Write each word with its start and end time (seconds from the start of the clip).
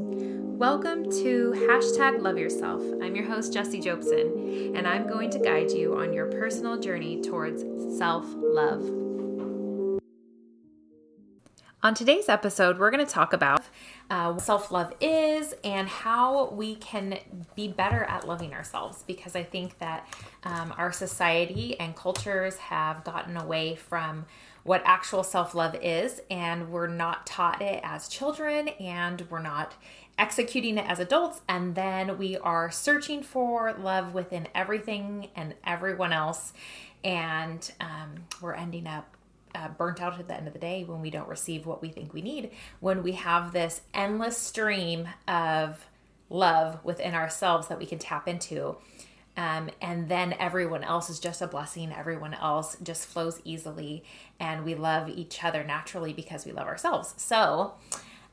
Welcome 0.00 1.10
to 1.22 1.52
hashtag 1.68 2.22
love 2.22 2.38
yourself. 2.38 2.80
I'm 3.02 3.16
your 3.16 3.24
host, 3.24 3.52
Jessie 3.52 3.80
Jobson, 3.80 4.76
and 4.76 4.86
I'm 4.86 5.08
going 5.08 5.28
to 5.30 5.40
guide 5.40 5.72
you 5.72 5.96
on 5.96 6.12
your 6.12 6.26
personal 6.26 6.78
journey 6.78 7.20
towards 7.20 7.64
self 7.98 8.24
love. 8.36 9.07
On 11.80 11.94
today's 11.94 12.28
episode, 12.28 12.76
we're 12.80 12.90
going 12.90 13.06
to 13.06 13.10
talk 13.12 13.32
about 13.32 13.62
uh, 14.10 14.32
what 14.32 14.42
self 14.42 14.72
love 14.72 14.92
is 15.00 15.54
and 15.62 15.86
how 15.88 16.50
we 16.50 16.74
can 16.74 17.20
be 17.54 17.68
better 17.68 18.02
at 18.02 18.26
loving 18.26 18.52
ourselves 18.52 19.04
because 19.06 19.36
I 19.36 19.44
think 19.44 19.78
that 19.78 20.12
um, 20.42 20.74
our 20.76 20.90
society 20.90 21.78
and 21.78 21.94
cultures 21.94 22.56
have 22.56 23.04
gotten 23.04 23.36
away 23.36 23.76
from 23.76 24.26
what 24.64 24.82
actual 24.84 25.22
self 25.22 25.54
love 25.54 25.76
is, 25.80 26.20
and 26.32 26.72
we're 26.72 26.88
not 26.88 27.28
taught 27.28 27.62
it 27.62 27.80
as 27.84 28.08
children, 28.08 28.70
and 28.80 29.22
we're 29.30 29.38
not 29.38 29.74
executing 30.18 30.78
it 30.78 30.90
as 30.90 30.98
adults, 30.98 31.42
and 31.48 31.76
then 31.76 32.18
we 32.18 32.36
are 32.38 32.72
searching 32.72 33.22
for 33.22 33.72
love 33.78 34.14
within 34.14 34.48
everything 34.52 35.28
and 35.36 35.54
everyone 35.64 36.12
else, 36.12 36.52
and 37.04 37.70
um, 37.80 38.24
we're 38.42 38.54
ending 38.54 38.88
up 38.88 39.14
uh, 39.58 39.68
burnt 39.68 40.00
out 40.00 40.18
at 40.18 40.28
the 40.28 40.34
end 40.34 40.46
of 40.46 40.52
the 40.52 40.58
day 40.58 40.84
when 40.84 41.00
we 41.00 41.10
don't 41.10 41.28
receive 41.28 41.66
what 41.66 41.82
we 41.82 41.88
think 41.88 42.12
we 42.14 42.22
need, 42.22 42.50
when 42.80 43.02
we 43.02 43.12
have 43.12 43.52
this 43.52 43.80
endless 43.92 44.38
stream 44.38 45.08
of 45.26 45.86
love 46.30 46.84
within 46.84 47.14
ourselves 47.14 47.68
that 47.68 47.78
we 47.78 47.86
can 47.86 47.98
tap 47.98 48.28
into. 48.28 48.76
Um, 49.36 49.70
and 49.80 50.08
then 50.08 50.34
everyone 50.38 50.82
else 50.82 51.08
is 51.10 51.20
just 51.20 51.40
a 51.42 51.46
blessing. 51.46 51.92
Everyone 51.92 52.34
else 52.34 52.76
just 52.82 53.06
flows 53.06 53.40
easily, 53.44 54.04
and 54.40 54.64
we 54.64 54.74
love 54.74 55.08
each 55.08 55.44
other 55.44 55.62
naturally 55.62 56.12
because 56.12 56.44
we 56.44 56.52
love 56.52 56.66
ourselves. 56.66 57.14
So, 57.16 57.74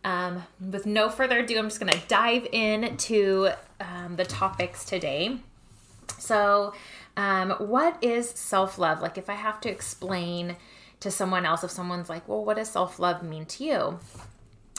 um, 0.03 0.43
with 0.59 0.85
no 0.85 1.09
further 1.09 1.39
ado, 1.39 1.57
I'm 1.57 1.65
just 1.65 1.79
going 1.79 1.91
to 1.91 2.07
dive 2.07 2.47
into 2.51 3.49
um, 3.79 4.15
the 4.15 4.25
topics 4.25 4.83
today. 4.83 5.37
So, 6.17 6.73
um, 7.17 7.51
what 7.51 8.03
is 8.03 8.29
self 8.29 8.79
love? 8.79 9.01
Like, 9.01 9.17
if 9.17 9.29
I 9.29 9.35
have 9.35 9.61
to 9.61 9.69
explain 9.69 10.55
to 11.05 11.11
someone 11.11 11.45
else, 11.45 11.63
if 11.63 11.71
someone's 11.71 12.09
like, 12.09 12.27
well, 12.27 12.43
what 12.43 12.57
does 12.57 12.69
self 12.69 12.99
love 12.99 13.23
mean 13.23 13.45
to 13.45 13.63
you? 13.63 13.99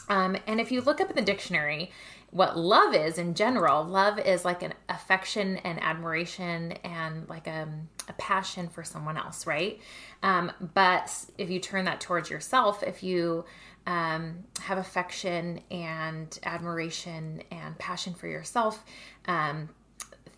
Um, 0.09 0.37
and 0.47 0.61
if 0.61 0.71
you 0.71 0.81
look 0.81 1.01
up 1.01 1.09
in 1.09 1.17
the 1.17 1.23
dictionary, 1.23 1.91
what 2.31 2.59
love 2.59 2.95
is 2.95 3.17
in 3.17 3.35
general, 3.35 3.85
love 3.85 4.19
is 4.19 4.45
like 4.45 4.63
an 4.63 4.75
affection 4.89 5.57
and 5.59 5.83
admiration 5.83 6.73
and 6.85 7.29
like 7.29 7.47
a, 7.47 7.69
a 8.09 8.13
passion 8.15 8.69
for 8.69 8.83
someone 8.83 9.17
else, 9.17 9.47
right? 9.47 9.81
Um, 10.23 10.53
but 10.75 11.11
if 11.39 11.49
you 11.49 11.61
turn 11.61 11.85
that 11.85 12.01
towards 12.01 12.29
yourself, 12.29 12.83
if 12.83 13.03
you 13.03 13.45
um, 13.87 14.45
have 14.61 14.79
affection 14.79 15.61
and 15.71 16.37
admiration 16.43 17.43
and 17.53 17.79
passion 17.79 18.15
for 18.15 18.27
yourself, 18.27 18.85
um, 19.29 19.69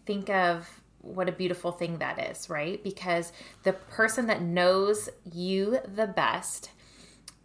think 0.05 0.29
of 0.29 0.78
what 1.01 1.29
a 1.29 1.33
beautiful 1.33 1.73
thing 1.73 1.99
that 1.99 2.31
is, 2.31 2.51
right? 2.51 2.83
Because 2.83 3.33
the 3.63 3.73
person 3.73 4.27
that 4.27 4.43
knows 4.43 5.09
you 5.33 5.79
the 5.95 6.07
best, 6.07 6.71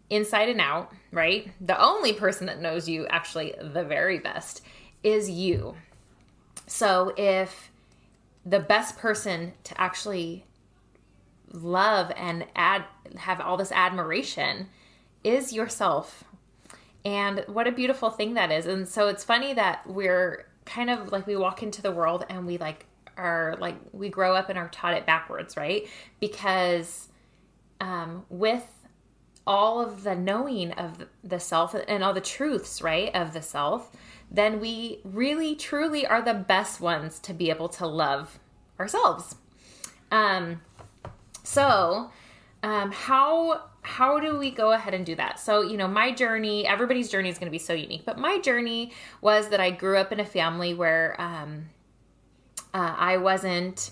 inside 0.10 0.50
and 0.50 0.62
out, 0.62 0.92
right? 1.12 1.52
The 1.62 1.82
only 1.82 2.14
person 2.14 2.48
that 2.48 2.62
knows 2.62 2.88
you 2.90 3.08
actually 3.08 3.56
the 3.60 3.84
very 3.84 4.20
best 4.20 4.62
is 5.04 5.30
you. 5.30 5.76
So 6.68 7.14
if 7.18 7.72
the 8.46 8.60
best 8.60 8.98
person 8.98 9.54
to 9.64 9.80
actually 9.80 10.46
love 11.52 12.12
and 12.18 12.46
add 12.56 12.84
have 13.18 13.40
all 13.40 13.58
this 13.58 13.72
admiration 13.72 14.68
is 15.24 15.54
yourself. 15.54 16.24
And 17.06 17.44
what 17.48 17.68
a 17.68 17.72
beautiful 17.72 18.10
thing 18.10 18.34
that 18.34 18.52
is. 18.52 18.66
And 18.66 18.88
so 18.88 19.08
it's 19.08 19.24
funny 19.24 19.54
that 19.54 19.86
we're 19.86 20.48
kind 20.66 20.90
of 20.90 21.12
like 21.12 21.28
we 21.28 21.36
walk 21.36 21.62
into 21.62 21.82
the 21.82 21.92
world 21.92 22.26
and 22.30 22.46
we 22.46 22.58
like 22.58 22.86
are 23.18 23.56
like 23.60 23.76
we 23.92 24.10
grow 24.10 24.36
up 24.36 24.50
and 24.50 24.58
are 24.58 24.70
taught 24.70 24.94
it 24.94 25.06
backwards, 25.06 25.58
right? 25.58 25.88
Because 26.20 27.10
um, 27.80 28.26
with 28.30 28.66
all 29.46 29.82
of 29.82 30.04
the 30.04 30.16
knowing 30.16 30.72
of 30.74 31.06
the 31.24 31.40
self 31.40 31.76
and 31.88 32.04
all 32.04 32.14
the 32.14 32.22
truths, 32.22 32.82
right, 32.82 33.14
of 33.14 33.34
the 33.34 33.42
self, 33.42 33.92
then 34.32 34.60
we 34.60 35.00
really 35.04 35.56
truly 35.56 36.06
are 36.08 36.22
the 36.22 36.34
best 36.34 36.80
ones 36.80 37.20
to 37.20 37.34
be 37.34 37.50
able 37.50 37.70
to 37.70 37.86
love 37.86 38.40
ourselves. 38.80 39.36
Um, 40.12 40.62
so, 41.44 42.12
um, 42.62 42.92
how 42.92 43.64
how 43.82 44.20
do 44.20 44.38
we 44.38 44.50
go 44.50 44.72
ahead 44.72 44.94
and 44.94 45.06
do 45.06 45.16
that? 45.16 45.40
So, 45.40 45.62
you 45.62 45.76
know, 45.76 45.90
my 45.90 46.12
journey, 46.12 46.66
everybody's 46.66 47.10
journey 47.10 47.28
is 47.28 47.38
going 47.38 47.48
to 47.48 47.52
be 47.52 47.60
so 47.60 47.74
unique, 47.74 48.06
but 48.06 48.18
my 48.18 48.40
journey 48.40 48.94
was 49.20 49.50
that 49.50 49.60
I 49.60 49.72
grew 49.72 49.98
up 49.98 50.14
in 50.14 50.22
a 50.22 50.26
family 50.26 50.74
where 50.74 51.20
um, 51.20 51.66
uh, 52.74 52.96
I 52.98 53.18
wasn't 53.18 53.92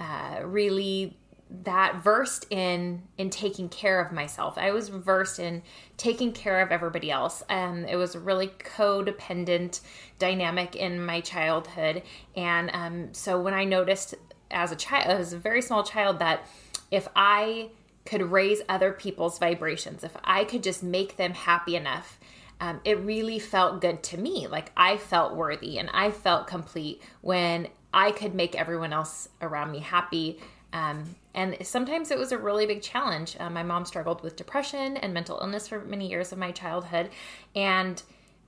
uh, 0.00 0.40
really 0.44 1.16
that 1.64 2.02
versed 2.02 2.46
in 2.50 3.02
in 3.18 3.28
taking 3.28 3.68
care 3.68 4.00
of 4.00 4.12
myself. 4.12 4.56
I 4.56 4.70
was 4.70 4.88
versed 4.88 5.38
in 5.38 5.62
taking 5.96 6.32
care 6.32 6.60
of 6.60 6.70
everybody 6.72 7.10
else. 7.10 7.42
Um, 7.48 7.84
it 7.84 7.96
was 7.96 8.14
a 8.14 8.20
really 8.20 8.48
codependent 8.48 9.80
dynamic 10.18 10.76
in 10.76 11.04
my 11.04 11.20
childhood, 11.20 12.02
and 12.36 12.70
um, 12.72 13.14
so 13.14 13.40
when 13.40 13.54
I 13.54 13.64
noticed 13.64 14.14
as 14.50 14.72
a 14.72 14.76
child, 14.76 15.06
as 15.06 15.32
a 15.32 15.38
very 15.38 15.62
small 15.62 15.82
child, 15.82 16.18
that 16.20 16.46
if 16.90 17.08
I 17.14 17.70
could 18.04 18.22
raise 18.22 18.60
other 18.68 18.92
people's 18.92 19.38
vibrations, 19.38 20.04
if 20.04 20.16
I 20.24 20.44
could 20.44 20.62
just 20.62 20.82
make 20.82 21.16
them 21.16 21.34
happy 21.34 21.76
enough, 21.76 22.18
um, 22.60 22.80
it 22.84 22.98
really 22.98 23.38
felt 23.38 23.80
good 23.80 24.02
to 24.04 24.18
me. 24.18 24.46
Like 24.46 24.72
I 24.76 24.96
felt 24.96 25.34
worthy 25.34 25.78
and 25.78 25.90
I 25.92 26.10
felt 26.10 26.46
complete 26.46 27.02
when 27.20 27.68
I 27.92 28.10
could 28.12 28.34
make 28.34 28.54
everyone 28.54 28.92
else 28.92 29.28
around 29.40 29.70
me 29.72 29.80
happy. 29.80 30.40
Um, 30.72 31.16
and 31.34 31.56
sometimes 31.62 32.10
it 32.10 32.18
was 32.18 32.32
a 32.32 32.38
really 32.38 32.66
big 32.66 32.82
challenge. 32.82 33.36
Uh, 33.38 33.50
my 33.50 33.62
mom 33.62 33.84
struggled 33.84 34.22
with 34.22 34.36
depression 34.36 34.96
and 34.96 35.12
mental 35.12 35.38
illness 35.40 35.68
for 35.68 35.80
many 35.80 36.08
years 36.08 36.32
of 36.32 36.38
my 36.38 36.50
childhood. 36.50 37.10
And 37.54 38.02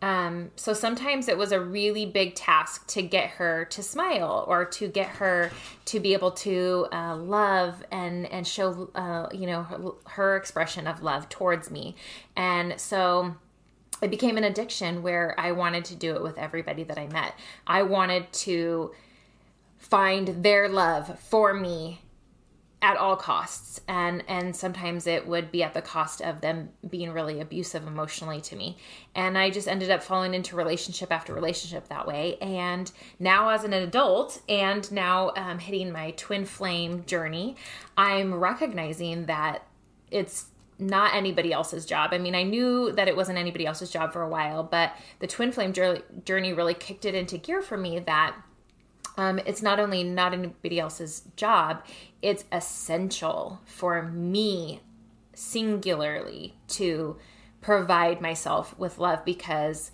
um, 0.05 0.51
so 0.57 0.75
sometimes 0.75 1.29
it 1.29 1.39
was 1.39 1.53
a 1.53 1.61
really 1.61 2.05
big 2.05 2.35
task 2.35 2.87
to 2.89 3.01
get 3.01 3.31
her 3.31 3.65
to 3.67 3.83
smile 3.83 4.45
or 4.47 4.67
to 4.67 4.89
get 4.89 5.09
her 5.09 5.51
to 5.87 5.99
be 5.99 6.13
able 6.13 6.33
to 6.33 6.87
uh, 6.93 7.17
love 7.17 7.83
and 7.91 8.27
and 8.27 8.47
show 8.47 8.91
uh, 8.95 9.29
you 9.33 9.47
know 9.47 9.63
her, 9.63 9.81
her 10.07 10.37
expression 10.37 10.87
of 10.87 11.03
love 11.03 11.31
towards 11.31 11.71
me. 11.71 11.97
And 12.37 12.79
so 12.79 13.35
it 14.03 14.11
became 14.11 14.37
an 14.37 14.45
addiction 14.45 15.03
where 15.03 15.35
I 15.39 15.53
wanted 15.53 15.87
to 15.87 15.95
do 15.95 16.15
it 16.15 16.23
with 16.23 16.37
everybody 16.37 16.85
that 16.85 16.99
I 16.99 17.07
met. 17.07 17.35
I 17.67 17.83
wanted 17.83 18.31
to 18.45 18.93
find 19.85 20.43
their 20.43 20.69
love 20.69 21.19
for 21.19 21.53
me 21.53 22.01
at 22.81 22.97
all 22.97 23.17
costs. 23.17 23.81
And 23.87 24.25
and 24.29 24.55
sometimes 24.55 25.07
it 25.07 25.27
would 25.27 25.51
be 25.51 25.63
at 25.63 25.75
the 25.75 25.83
cost 25.83 26.21
of 26.21 26.41
them 26.41 26.71
being 26.89 27.13
really 27.13 27.41
abusive 27.41 27.87
emotionally 27.87 28.41
to 28.43 28.57
me. 28.57 28.77
And 29.15 29.39
i 29.39 29.51
just 29.51 29.69
ended 29.69 29.91
up 29.91 30.03
falling 30.03 30.35
into 30.35 30.57
relationship 30.57 31.13
after 31.13 31.35
relationship 31.35 31.89
that 31.89 32.07
way. 32.07 32.37
And 32.41 32.91
now 33.19 33.51
as 33.51 33.65
an 33.65 33.73
adult 33.73 34.41
and 34.49 34.91
now 34.93 35.33
um, 35.37 35.59
hitting 35.59 35.93
my 35.93 36.13
twin 36.13 36.45
flame 36.45 37.05
journey 37.07 37.57
i'm 37.97 38.35
recognizing 38.35 39.27
that 39.27 39.67
it's 40.11 40.47
not 40.77 41.15
anybody 41.15 41.53
else's 41.53 41.87
job. 41.87 42.11
I 42.13 42.19
mean, 42.19 42.35
I 42.35 42.43
knew 42.43 42.91
that 42.93 43.07
it 43.07 43.17
wasn't 43.17 43.39
anybody 43.39 43.65
else's 43.65 43.91
job 43.91 44.13
for 44.13 44.23
a 44.23 44.29
while, 44.29 44.65
but 44.65 44.93
the 45.21 45.27
twin 45.29 45.53
flame 45.53 45.73
journey 45.73 46.53
really 46.53 46.75
kicked 46.75 47.05
it 47.05 47.15
into 47.15 47.39
gear 47.39 47.63
for 47.63 47.77
me 47.77 48.01
that 48.01 48.35
um, 49.17 49.39
it's 49.41 49.63
not 49.63 49.79
only 49.79 50.03
not 50.03 50.33
anybody 50.33 50.81
else's 50.81 51.23
job, 51.37 51.85
it's 52.23 52.45
essential 52.51 53.61
for 53.65 54.03
me 54.03 54.81
singularly 55.35 56.55
to 56.69 57.17
provide 57.61 58.21
myself 58.21 58.77
with 58.79 58.99
love 58.99 59.25
because 59.25 59.91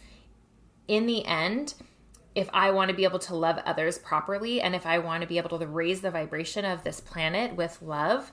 in 0.88 1.06
the 1.06 1.24
end, 1.24 1.74
if 2.34 2.48
I 2.52 2.70
want 2.70 2.90
to 2.90 2.96
be 2.96 3.04
able 3.04 3.18
to 3.20 3.36
love 3.36 3.58
others 3.64 3.98
properly 3.98 4.60
and 4.60 4.74
if 4.74 4.86
I 4.86 4.98
want 4.98 5.22
to 5.22 5.28
be 5.28 5.38
able 5.38 5.58
to 5.58 5.66
raise 5.66 6.00
the 6.00 6.10
vibration 6.10 6.64
of 6.64 6.82
this 6.82 7.00
planet 7.00 7.54
with 7.56 7.80
love, 7.82 8.32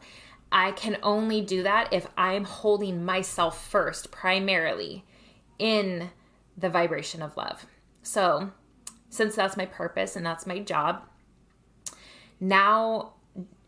I 0.51 0.72
can 0.72 0.98
only 1.04 1.42
do 1.42 1.63
that 1.63 1.92
if 1.92 2.07
I'm 2.18 2.45
holding 2.45 3.04
myself 3.04 3.68
first 3.68 4.12
primarily 4.12 5.04
in 5.60 6.12
the 6.57 6.69
vibration 6.69 7.22
of 7.22 7.36
love. 7.36 7.66
So, 8.01 8.51
since 9.09 9.36
that's 9.36 9.57
my 9.57 9.65
purpose 9.65 10.15
and 10.15 10.25
that's 10.25 10.45
my 10.45 10.59
job, 10.59 11.04
now 12.39 13.13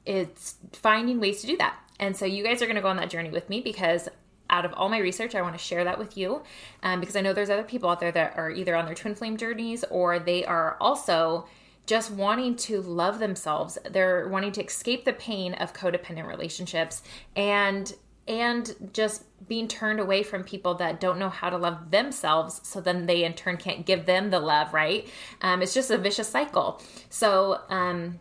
it's 0.06 0.56
finding 0.74 1.20
ways 1.20 1.42
to 1.42 1.48
do 1.48 1.58
that. 1.58 1.78
And 2.00 2.16
so 2.16 2.26
you 2.26 2.44
guys 2.44 2.62
are 2.62 2.66
going 2.66 2.76
to 2.76 2.82
go 2.82 2.88
on 2.88 2.98
that 2.98 3.10
journey 3.10 3.30
with 3.30 3.50
me 3.50 3.62
because 3.62 4.10
out 4.50 4.66
of 4.66 4.74
all 4.74 4.90
my 4.90 4.98
research, 4.98 5.36
I 5.36 5.42
want 5.42 5.56
to 5.56 5.64
share 5.64 5.84
that 5.84 6.00
with 6.00 6.18
you 6.18 6.42
um, 6.82 7.00
because 7.00 7.16
I 7.16 7.22
know 7.22 7.34
there's 7.34 7.50
other 7.50 7.64
people 7.64 7.90
out 7.90 8.00
there 8.00 8.12
that 8.12 8.38
are 8.38 8.50
either 8.50 8.76
on 8.76 8.86
their 8.86 8.96
twin 8.96 9.16
flame 9.16 9.38
journeys 9.38 9.84
or 9.90 10.18
they 10.18 10.46
are 10.46 10.78
also 10.80 11.48
just 11.86 12.12
wanting 12.12 12.56
to 12.56 12.82
love 12.82 13.20
themselves. 13.20 13.78
They're 13.90 14.28
wanting 14.28 14.52
to 14.54 14.64
escape 14.64 15.06
the 15.06 15.14
pain 15.14 15.54
of 15.56 15.74
codependent 15.74 16.28
relationships 16.28 17.02
and 17.36 17.94
and 18.30 18.92
just 18.94 19.24
being 19.48 19.68
turned 19.68 20.00
away 20.00 20.24
from 20.24 20.44
people 20.44 20.76
that 20.76 21.00
don't 21.00 21.18
know 21.18 21.30
how 21.30 21.50
to 21.50 21.58
love 21.58 21.92
themselves 21.92 22.62
so 22.64 22.80
then 22.80 23.08
they 23.08 23.24
in 23.26 23.34
turn 23.34 23.58
can't 23.58 23.86
give 23.86 24.06
them 24.06 24.30
the 24.30 24.40
love 24.40 24.74
right 24.74 25.10
um, 25.42 25.62
it's 25.62 25.74
just 25.74 25.92
a 25.92 25.98
vicious 25.98 26.30
cycle 26.30 26.82
so 27.10 27.60
um, 27.70 28.20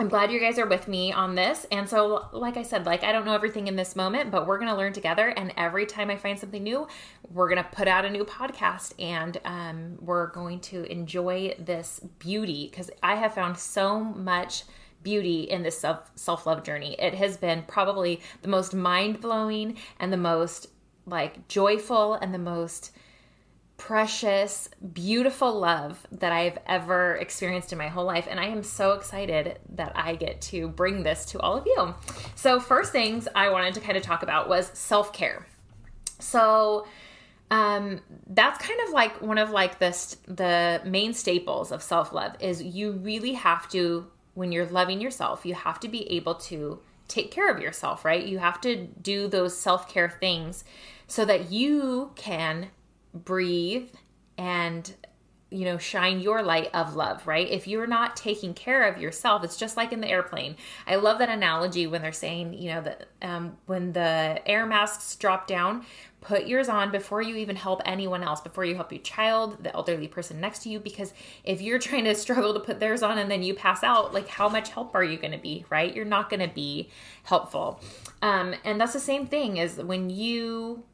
I'm 0.00 0.08
glad 0.08 0.32
you 0.32 0.40
guys 0.40 0.58
are 0.58 0.66
with 0.66 0.88
me 0.88 1.12
on 1.12 1.36
this. 1.36 1.66
And 1.70 1.88
so, 1.88 2.26
like 2.32 2.56
I 2.56 2.64
said, 2.64 2.84
like 2.84 3.04
I 3.04 3.12
don't 3.12 3.24
know 3.24 3.34
everything 3.34 3.68
in 3.68 3.76
this 3.76 3.94
moment, 3.94 4.32
but 4.32 4.44
we're 4.44 4.58
to 4.70 4.76
learn 4.76 4.92
together. 4.92 5.28
And 5.28 5.52
every 5.56 5.86
time 5.86 6.10
I 6.10 6.16
find 6.16 6.36
something 6.36 6.64
new, 6.64 6.88
we're 7.30 7.48
to 7.62 7.68
put 7.70 7.86
out 7.86 8.04
a 8.04 8.10
new 8.10 8.24
podcast 8.24 8.94
and 8.98 9.38
um, 9.44 9.98
we're 10.00 10.26
going 10.32 10.58
to 10.60 10.90
enjoy 10.90 11.54
this 11.60 12.00
beauty 12.18 12.66
because 12.68 12.90
I 13.04 13.14
have 13.14 13.34
found 13.34 13.56
so 13.56 14.00
much 14.00 14.64
beauty 15.04 15.42
in 15.42 15.62
this 15.62 15.78
self 15.78 16.10
self 16.16 16.46
love 16.46 16.64
journey. 16.64 16.96
It 16.98 17.14
has 17.14 17.36
been 17.36 17.62
probably 17.68 18.20
the 18.42 18.48
most 18.48 18.74
mind 18.74 19.20
blowing 19.20 19.76
and 20.00 20.12
the 20.12 20.16
most 20.16 20.68
like 21.06 21.46
joyful 21.48 22.14
and 22.14 22.34
the 22.34 22.38
most 22.38 22.90
precious, 23.76 24.68
beautiful 24.92 25.58
love 25.58 26.06
that 26.12 26.32
I've 26.32 26.58
ever 26.66 27.16
experienced 27.16 27.72
in 27.72 27.78
my 27.78 27.88
whole 27.88 28.04
life. 28.04 28.26
And 28.30 28.38
I 28.40 28.46
am 28.46 28.62
so 28.62 28.92
excited 28.92 29.58
that 29.74 29.92
I 29.94 30.14
get 30.14 30.40
to 30.42 30.68
bring 30.68 31.02
this 31.02 31.26
to 31.26 31.40
all 31.40 31.56
of 31.56 31.66
you. 31.66 31.94
So, 32.34 32.60
first 32.60 32.92
things 32.92 33.28
I 33.34 33.50
wanted 33.50 33.74
to 33.74 33.80
kind 33.80 33.96
of 33.96 34.02
talk 34.02 34.22
about 34.22 34.48
was 34.48 34.70
self 34.74 35.12
care. 35.12 35.46
So, 36.20 36.86
um, 37.50 38.00
that's 38.28 38.64
kind 38.64 38.80
of 38.86 38.92
like 38.92 39.20
one 39.20 39.38
of 39.38 39.50
like 39.50 39.78
this 39.78 40.16
the 40.26 40.80
main 40.84 41.12
staples 41.12 41.72
of 41.72 41.82
self-love 41.82 42.36
is 42.40 42.62
you 42.62 42.92
really 42.92 43.34
have 43.34 43.68
to 43.68 44.06
when 44.34 44.52
you're 44.52 44.66
loving 44.66 45.00
yourself 45.00 45.46
you 45.46 45.54
have 45.54 45.80
to 45.80 45.88
be 45.88 46.10
able 46.10 46.34
to 46.34 46.80
take 47.08 47.30
care 47.30 47.50
of 47.50 47.60
yourself 47.60 48.04
right? 48.04 48.24
You 48.24 48.38
have 48.38 48.60
to 48.62 48.86
do 48.86 49.28
those 49.28 49.56
self-care 49.56 50.16
things 50.20 50.64
so 51.06 51.24
that 51.24 51.50
you 51.52 52.12
can 52.14 52.68
breathe 53.12 53.90
and 54.38 54.94
you 55.54 55.64
know 55.64 55.78
shine 55.78 56.20
your 56.20 56.42
light 56.42 56.70
of 56.74 56.96
love 56.96 57.26
right? 57.26 57.48
If 57.48 57.66
you're 57.66 57.86
not 57.86 58.16
taking 58.16 58.54
care 58.54 58.84
of 58.84 59.00
yourself 59.00 59.44
it's 59.44 59.56
just 59.56 59.76
like 59.76 59.92
in 59.92 60.00
the 60.00 60.08
airplane. 60.08 60.56
I 60.86 60.96
love 60.96 61.18
that 61.18 61.28
analogy 61.28 61.86
when 61.86 62.02
they're 62.02 62.12
saying 62.12 62.54
you 62.54 62.74
know 62.74 62.82
that 62.82 63.08
um, 63.22 63.56
when 63.66 63.92
the 63.92 64.42
air 64.46 64.66
masks 64.66 65.16
drop 65.16 65.46
down 65.46 65.84
put 66.24 66.46
yours 66.46 66.68
on 66.70 66.90
before 66.90 67.20
you 67.20 67.36
even 67.36 67.54
help 67.54 67.82
anyone 67.84 68.22
else 68.22 68.40
before 68.40 68.64
you 68.64 68.74
help 68.74 68.90
your 68.90 69.02
child 69.02 69.62
the 69.62 69.72
elderly 69.74 70.08
person 70.08 70.40
next 70.40 70.62
to 70.62 70.70
you 70.70 70.80
because 70.80 71.12
if 71.44 71.60
you're 71.60 71.78
trying 71.88 72.04
to 72.04 72.14
struggle 72.14 72.54
to 72.54 72.60
put 72.60 72.80
theirs 72.80 73.02
on 73.02 73.18
and 73.18 73.30
then 73.30 73.42
you 73.42 73.54
pass 73.54 73.84
out 73.84 74.14
like 74.14 74.26
how 74.26 74.48
much 74.48 74.70
help 74.70 74.94
are 74.94 75.04
you 75.04 75.18
going 75.18 75.32
to 75.32 75.38
be 75.38 75.64
right? 75.70 75.94
You're 75.94 76.04
not 76.04 76.30
going 76.30 76.40
to 76.40 76.54
be 76.54 76.90
helpful. 77.24 77.80
Um, 78.22 78.54
and 78.64 78.80
that's 78.80 78.94
the 78.94 79.00
same 79.00 79.26
thing 79.26 79.60
as 79.60 79.76
when 79.76 80.10
you 80.10 80.84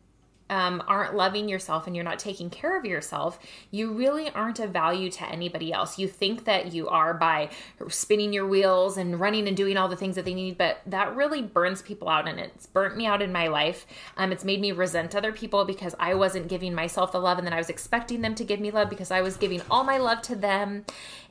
um, 0.50 0.82
aren't 0.88 1.14
loving 1.14 1.48
yourself 1.48 1.86
and 1.86 1.94
you're 1.94 2.04
not 2.04 2.18
taking 2.18 2.50
care 2.50 2.76
of 2.76 2.84
yourself, 2.84 3.38
you 3.70 3.92
really 3.92 4.28
aren't 4.30 4.58
of 4.58 4.70
value 4.70 5.10
to 5.12 5.28
anybody 5.28 5.72
else. 5.72 5.98
You 5.98 6.08
think 6.08 6.44
that 6.44 6.72
you 6.72 6.88
are 6.88 7.14
by 7.14 7.50
spinning 7.88 8.32
your 8.32 8.46
wheels 8.46 8.96
and 8.96 9.18
running 9.18 9.46
and 9.46 9.56
doing 9.56 9.76
all 9.76 9.88
the 9.88 9.96
things 9.96 10.16
that 10.16 10.24
they 10.24 10.34
need, 10.34 10.58
but 10.58 10.80
that 10.86 11.14
really 11.14 11.40
burns 11.40 11.80
people 11.80 12.08
out 12.08 12.28
and 12.28 12.40
it's 12.40 12.66
burnt 12.66 12.96
me 12.96 13.06
out 13.06 13.22
in 13.22 13.32
my 13.32 13.46
life. 13.46 13.86
Um, 14.16 14.32
it's 14.32 14.44
made 14.44 14.60
me 14.60 14.72
resent 14.72 15.14
other 15.14 15.32
people 15.32 15.64
because 15.64 15.94
I 16.00 16.14
wasn't 16.14 16.48
giving 16.48 16.74
myself 16.74 17.12
the 17.12 17.20
love 17.20 17.38
and 17.38 17.46
then 17.46 17.54
I 17.54 17.58
was 17.58 17.70
expecting 17.70 18.20
them 18.20 18.34
to 18.34 18.44
give 18.44 18.58
me 18.60 18.72
love 18.72 18.90
because 18.90 19.12
I 19.12 19.20
was 19.20 19.36
giving 19.36 19.62
all 19.70 19.84
my 19.84 19.98
love 19.98 20.20
to 20.22 20.34
them. 20.34 20.84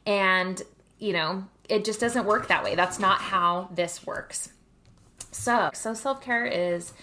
And, 0.05 0.61
you 0.97 1.11
know, 1.11 1.43
it 1.67 1.83
just 1.83 1.99
doesn't 1.99 2.25
work 2.25 2.47
that 2.47 2.63
way. 2.63 2.75
That's 2.75 2.99
not 2.99 3.19
how 3.19 3.67
this 3.73 4.07
works. 4.07 4.53
So, 5.31 5.69
so 5.73 5.93
self 5.93 6.21
care 6.21 6.45
is 6.45 6.93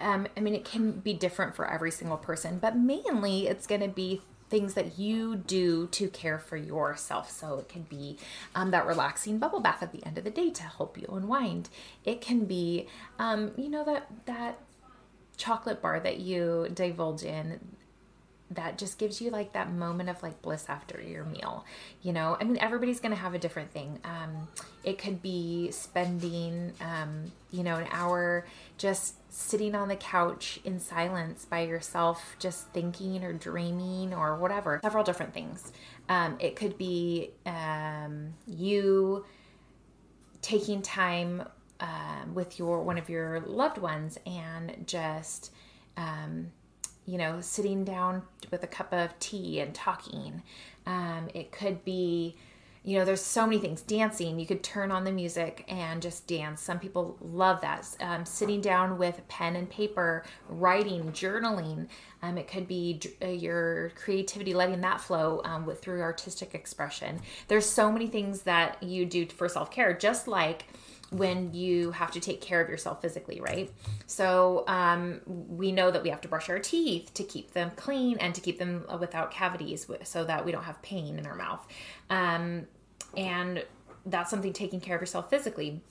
um, 0.00 0.26
I 0.36 0.40
mean, 0.40 0.54
it 0.54 0.64
can 0.64 0.92
be 0.92 1.12
different 1.12 1.54
for 1.54 1.70
every 1.70 1.90
single 1.90 2.16
person, 2.16 2.58
but 2.58 2.76
mainly 2.76 3.46
it's 3.46 3.66
going 3.66 3.82
to 3.82 3.88
be 3.88 4.22
things 4.48 4.74
that 4.74 4.98
you 4.98 5.36
do 5.36 5.86
to 5.86 6.08
care 6.08 6.38
for 6.38 6.56
yourself. 6.56 7.30
So 7.30 7.58
it 7.58 7.68
can 7.68 7.82
be 7.82 8.18
um, 8.54 8.72
that 8.72 8.86
relaxing 8.86 9.38
bubble 9.38 9.60
bath 9.60 9.82
at 9.82 9.92
the 9.92 10.04
end 10.04 10.18
of 10.18 10.24
the 10.24 10.30
day 10.30 10.50
to 10.50 10.62
help 10.64 10.98
you 10.98 11.06
unwind. 11.10 11.68
It 12.04 12.20
can 12.20 12.44
be, 12.44 12.88
um, 13.18 13.52
you 13.56 13.68
know, 13.68 13.84
that 13.84 14.08
that 14.26 14.58
chocolate 15.36 15.80
bar 15.80 16.00
that 16.00 16.18
you 16.18 16.68
divulge 16.74 17.22
in 17.22 17.60
that 18.50 18.76
just 18.76 18.98
gives 18.98 19.20
you 19.20 19.30
like 19.30 19.52
that 19.52 19.72
moment 19.72 20.08
of 20.08 20.22
like 20.22 20.42
bliss 20.42 20.66
after 20.68 21.00
your 21.00 21.24
meal 21.24 21.64
you 22.02 22.12
know 22.12 22.36
i 22.40 22.44
mean 22.44 22.58
everybody's 22.58 23.00
gonna 23.00 23.14
have 23.14 23.32
a 23.32 23.38
different 23.38 23.70
thing 23.72 23.98
um 24.04 24.48
it 24.82 24.98
could 24.98 25.22
be 25.22 25.70
spending 25.70 26.72
um 26.80 27.30
you 27.50 27.62
know 27.62 27.76
an 27.76 27.86
hour 27.92 28.44
just 28.80 29.14
sitting 29.32 29.74
on 29.74 29.88
the 29.88 29.96
couch 29.96 30.58
in 30.64 30.80
silence 30.80 31.44
by 31.44 31.60
yourself 31.60 32.34
just 32.38 32.68
thinking 32.68 33.22
or 33.22 33.32
dreaming 33.32 34.14
or 34.14 34.36
whatever 34.36 34.80
several 34.82 35.04
different 35.04 35.34
things 35.34 35.70
um 36.08 36.36
it 36.40 36.56
could 36.56 36.76
be 36.78 37.30
um 37.46 38.32
you 38.46 39.24
taking 40.42 40.80
time 40.80 41.44
um, 41.80 42.34
with 42.34 42.58
your 42.58 42.82
one 42.82 42.98
of 42.98 43.08
your 43.08 43.40
loved 43.40 43.78
ones 43.78 44.18
and 44.26 44.84
just 44.86 45.52
um, 45.96 46.50
you 47.06 47.18
know, 47.18 47.40
sitting 47.40 47.84
down 47.84 48.22
with 48.50 48.62
a 48.62 48.66
cup 48.66 48.92
of 48.92 49.18
tea 49.18 49.60
and 49.60 49.74
talking. 49.74 50.42
Um, 50.86 51.28
it 51.34 51.50
could 51.50 51.84
be, 51.84 52.36
you 52.82 52.98
know, 52.98 53.04
there's 53.04 53.20
so 53.20 53.46
many 53.46 53.58
things. 53.58 53.82
Dancing, 53.82 54.38
you 54.38 54.46
could 54.46 54.62
turn 54.62 54.90
on 54.90 55.04
the 55.04 55.12
music 55.12 55.64
and 55.68 56.00
just 56.00 56.26
dance. 56.26 56.62
Some 56.62 56.78
people 56.78 57.18
love 57.20 57.60
that. 57.60 57.86
Um, 58.00 58.24
sitting 58.24 58.62
down 58.62 58.96
with 58.96 59.20
pen 59.28 59.54
and 59.56 59.68
paper, 59.68 60.24
writing, 60.48 61.12
journaling. 61.12 61.88
Um, 62.22 62.38
it 62.38 62.48
could 62.48 62.66
be 62.66 63.00
uh, 63.22 63.26
your 63.28 63.90
creativity, 63.96 64.54
letting 64.54 64.80
that 64.80 65.00
flow 65.00 65.42
um, 65.44 65.66
with 65.66 65.82
through 65.82 66.00
artistic 66.00 66.54
expression. 66.54 67.20
There's 67.48 67.66
so 67.66 67.92
many 67.92 68.06
things 68.06 68.42
that 68.42 68.82
you 68.82 69.04
do 69.04 69.26
for 69.26 69.48
self 69.48 69.70
care, 69.70 69.92
just 69.92 70.26
like 70.26 70.64
when 71.10 71.52
you 71.52 71.90
have 71.90 72.10
to 72.12 72.20
take 72.20 72.40
care 72.40 72.60
of 72.60 72.68
yourself 72.68 73.02
physically, 73.02 73.40
right? 73.40 73.70
So 74.06 74.64
um, 74.68 75.20
we 75.26 75.72
know 75.72 75.90
that 75.90 76.02
we 76.02 76.08
have 76.10 76.20
to 76.20 76.28
brush 76.28 76.48
our 76.48 76.58
teeth 76.58 77.12
to 77.14 77.24
keep 77.24 77.52
them 77.52 77.72
clean 77.76 78.18
and 78.18 78.34
to 78.34 78.40
keep 78.40 78.58
them 78.58 78.84
without 79.00 79.30
cavities 79.30 79.86
so 80.04 80.24
that 80.24 80.44
we 80.44 80.52
don't 80.52 80.64
have 80.64 80.80
pain 80.82 81.18
in 81.18 81.26
our 81.26 81.34
mouth. 81.34 81.66
Um, 82.10 82.66
and 83.16 83.64
that's 84.06 84.30
something 84.30 84.52
taking 84.52 84.80
care 84.80 84.94
of 84.94 85.02
yourself 85.02 85.30
physically. 85.30 85.82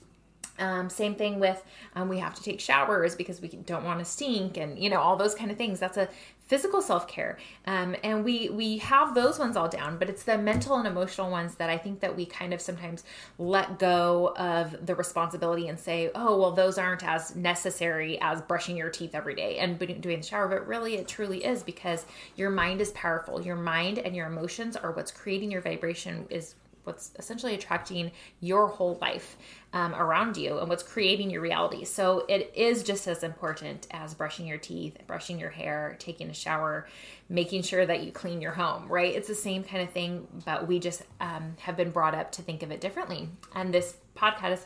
Um, 0.60 0.90
same 0.90 1.16
thing 1.16 1.40
with 1.40 1.64
um, 1.96 2.10
we 2.10 2.20
have 2.20 2.36
to 2.36 2.44
take 2.44 2.60
showers 2.60 3.16
because 3.16 3.42
we 3.42 3.48
don't 3.48 3.84
want 3.84 4.00
to 4.00 4.06
stink 4.06 4.58
and 4.58 4.78
you 4.78 4.90
know 4.90 5.00
all 5.00 5.16
those 5.16 5.36
kind 5.36 5.52
of 5.52 5.58
things. 5.58 5.80
That's 5.80 5.98
a 5.98 6.10
physical 6.48 6.82
self-care. 6.82 7.38
Um, 7.66 7.96
and 8.04 8.24
we 8.24 8.50
we 8.50 8.78
have 8.80 9.14
those 9.16 9.38
ones 9.40 9.56
all 9.56 9.70
down 9.70 9.98
but 9.98 10.10
it's 10.10 10.24
the 10.24 10.38
mental 10.38 10.78
and 10.78 10.88
emotional 10.88 11.30
ones 11.30 11.56
that 11.56 11.70
i 11.70 11.78
think 11.78 12.00
that 12.00 12.16
we 12.16 12.26
kind 12.26 12.54
of 12.54 12.62
sometimes 12.62 13.04
let 13.38 13.78
go 13.78 14.34
of 14.36 14.86
the 14.86 14.96
responsibility 14.96 15.68
and 15.68 15.80
say 15.80 16.10
oh 16.16 16.40
well 16.40 16.52
those 16.52 16.78
aren't 16.78 17.04
as 17.04 17.36
necessary 17.36 18.20
as 18.22 18.42
brushing 18.42 18.76
your 18.78 18.90
teeth 18.90 19.16
every 19.16 19.36
day 19.36 19.58
and 19.58 19.80
doing 19.80 20.20
the 20.20 20.26
shower. 20.26 20.48
But 20.48 20.68
really 20.68 20.96
it 20.96 21.08
truly 21.08 21.44
is 21.44 21.64
because 21.64 22.06
your 22.36 22.50
mind 22.50 22.82
is 22.82 22.92
powerful. 22.92 23.42
Your 23.42 23.56
mind 23.56 24.00
and 24.00 24.16
your 24.16 24.28
emotions 24.28 24.76
are 24.76 24.92
what's 24.92 25.12
creating 25.12 25.52
your 25.52 25.62
vibration 25.62 26.26
is 26.30 26.56
what's 26.84 27.12
essentially 27.18 27.54
attracting 27.54 28.12
your 28.40 28.68
whole 28.68 28.98
life 29.02 29.38
um, 29.74 29.94
around 29.94 30.38
you 30.38 30.58
and 30.58 30.70
what's 30.70 30.84
creating 30.84 31.30
your 31.30 31.42
reality. 31.42 31.86
So 31.86 32.26
it 32.28 32.52
is 32.56 32.84
just 32.84 33.08
as 33.08 33.24
important 33.24 33.88
as 33.92 34.14
brushing 34.14 34.48
your 34.48 34.58
teeth, 34.58 34.98
brushing 35.06 35.40
your 35.40 35.50
hair, 35.50 35.96
taking 36.00 36.30
a 36.30 36.34
shower, 36.34 36.88
making 37.30 37.62
sure 37.62 37.86
that 37.86 38.04
you 38.04 38.12
clean 38.12 38.42
your 38.42 38.54
home, 38.54 38.88
right? 38.88 39.14
It's 39.16 39.28
the 39.28 39.36
same 39.36 39.64
kind 39.64 39.84
of 39.84 39.92
thing, 39.92 40.28
but 40.46 40.68
we 40.68 40.80
just 40.80 41.04
um, 41.22 41.56
have 41.60 41.78
been 41.78 41.92
brought 41.92 42.16
up 42.16 42.32
to 42.34 42.42
think 42.42 42.64
of 42.64 42.72
it 42.72 42.82
differently. 42.82 43.30
And 43.54 43.74
this 43.74 43.96
podcast 44.16 44.66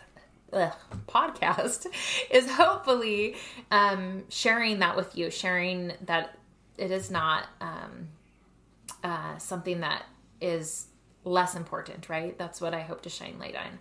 Ugh, 0.53 0.74
podcast 1.08 1.88
is 2.29 2.50
hopefully 2.51 3.36
um, 3.72 4.24
sharing 4.29 4.79
that 4.79 4.96
with 4.96 5.17
you, 5.17 5.32
sharing 5.32 5.93
that 6.05 6.38
it 6.77 6.91
is 6.91 7.10
not 7.10 7.48
um, 7.60 8.08
uh, 9.03 9.38
something 9.38 9.79
that 9.82 10.03
is 10.41 10.88
less 11.25 11.56
important, 11.56 12.10
right? 12.10 12.38
That's 12.38 12.62
what 12.62 12.74
I 12.74 12.82
hope 12.82 13.01
to 13.03 13.10
shine 13.10 13.38
light 13.39 13.56
on. 13.56 13.80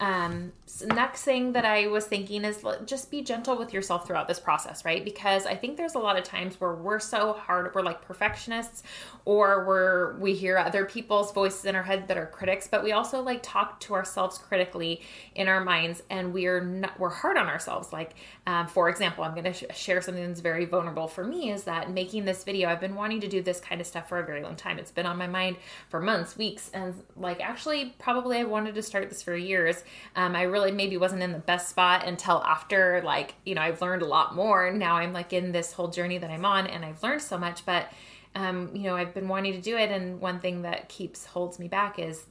Um, 0.00 0.52
so 0.66 0.86
next 0.86 1.22
thing 1.22 1.52
that 1.52 1.64
I 1.64 1.86
was 1.86 2.04
thinking 2.06 2.44
is 2.44 2.64
just 2.84 3.10
be 3.10 3.22
gentle 3.22 3.56
with 3.56 3.72
yourself 3.72 4.06
throughout 4.06 4.26
this 4.26 4.40
process, 4.40 4.84
right? 4.84 5.04
Because 5.04 5.46
I 5.46 5.54
think 5.54 5.76
there's 5.76 5.94
a 5.94 6.00
lot 6.00 6.18
of 6.18 6.24
times 6.24 6.60
where 6.60 6.74
we're 6.74 6.98
so 6.98 7.34
hard, 7.34 7.72
we're 7.74 7.82
like 7.82 8.02
perfectionists, 8.02 8.82
or 9.24 9.64
we're 9.64 10.18
we 10.18 10.34
hear 10.34 10.58
other 10.58 10.84
people's 10.84 11.32
voices 11.32 11.64
in 11.64 11.76
our 11.76 11.84
head 11.84 12.08
that 12.08 12.16
are 12.16 12.26
critics, 12.26 12.66
but 12.66 12.82
we 12.82 12.90
also 12.90 13.22
like 13.22 13.40
talk 13.42 13.78
to 13.80 13.94
ourselves 13.94 14.36
critically 14.36 15.00
in 15.36 15.46
our 15.46 15.62
minds, 15.62 16.02
and 16.10 16.32
we're 16.32 16.60
not 16.60 16.98
we're 16.98 17.08
hard 17.08 17.36
on 17.36 17.46
ourselves. 17.46 17.92
Like, 17.92 18.14
um, 18.48 18.66
for 18.66 18.88
example, 18.88 19.22
I'm 19.22 19.32
going 19.32 19.44
to 19.44 19.52
sh- 19.52 19.64
share 19.76 20.02
something 20.02 20.26
that's 20.26 20.40
very 20.40 20.64
vulnerable 20.64 21.06
for 21.06 21.22
me 21.22 21.52
is 21.52 21.64
that 21.64 21.92
making 21.92 22.24
this 22.24 22.42
video, 22.42 22.68
I've 22.68 22.80
been 22.80 22.96
wanting 22.96 23.20
to 23.20 23.28
do 23.28 23.42
this 23.42 23.60
kind 23.60 23.80
of 23.80 23.86
stuff 23.86 24.08
for 24.08 24.18
a 24.18 24.26
very 24.26 24.42
long 24.42 24.56
time. 24.56 24.80
It's 24.80 24.90
been 24.90 25.06
on 25.06 25.16
my 25.16 25.28
mind 25.28 25.56
for 25.88 26.00
months, 26.00 26.36
weeks, 26.36 26.70
and 26.74 27.00
like 27.16 27.40
actually 27.40 27.94
probably 28.00 28.38
I 28.38 28.44
wanted 28.44 28.74
to 28.74 28.82
start 28.82 29.08
this 29.08 29.22
for 29.22 29.36
years 29.36 29.83
Um, 30.16 30.34
I 30.36 30.42
really 30.42 30.72
maybe 30.72 30.96
wasn't 30.96 31.22
in 31.22 31.32
the 31.32 31.38
best 31.38 31.68
spot 31.68 32.06
until 32.06 32.42
after, 32.44 33.02
like, 33.04 33.34
you 33.44 33.54
know, 33.54 33.62
I've 33.62 33.80
learned 33.80 34.02
a 34.02 34.06
lot 34.06 34.34
more. 34.34 34.70
Now 34.72 34.96
I'm 34.96 35.12
like 35.12 35.32
in 35.32 35.52
this 35.52 35.72
whole 35.72 35.88
journey 35.88 36.18
that 36.18 36.30
I'm 36.30 36.44
on 36.44 36.66
and 36.66 36.84
I've 36.84 37.02
learned 37.02 37.22
so 37.22 37.38
much, 37.38 37.64
but, 37.64 37.88
um, 38.34 38.70
you 38.74 38.84
know, 38.84 38.96
I've 38.96 39.14
been 39.14 39.28
wanting 39.28 39.52
to 39.52 39.60
do 39.60 39.76
it. 39.76 39.90
And 39.90 40.20
one 40.20 40.40
thing 40.40 40.62
that 40.62 40.88
keeps 40.88 41.24
holds 41.24 41.58
me 41.58 41.68
back 41.68 41.98
is 41.98 42.24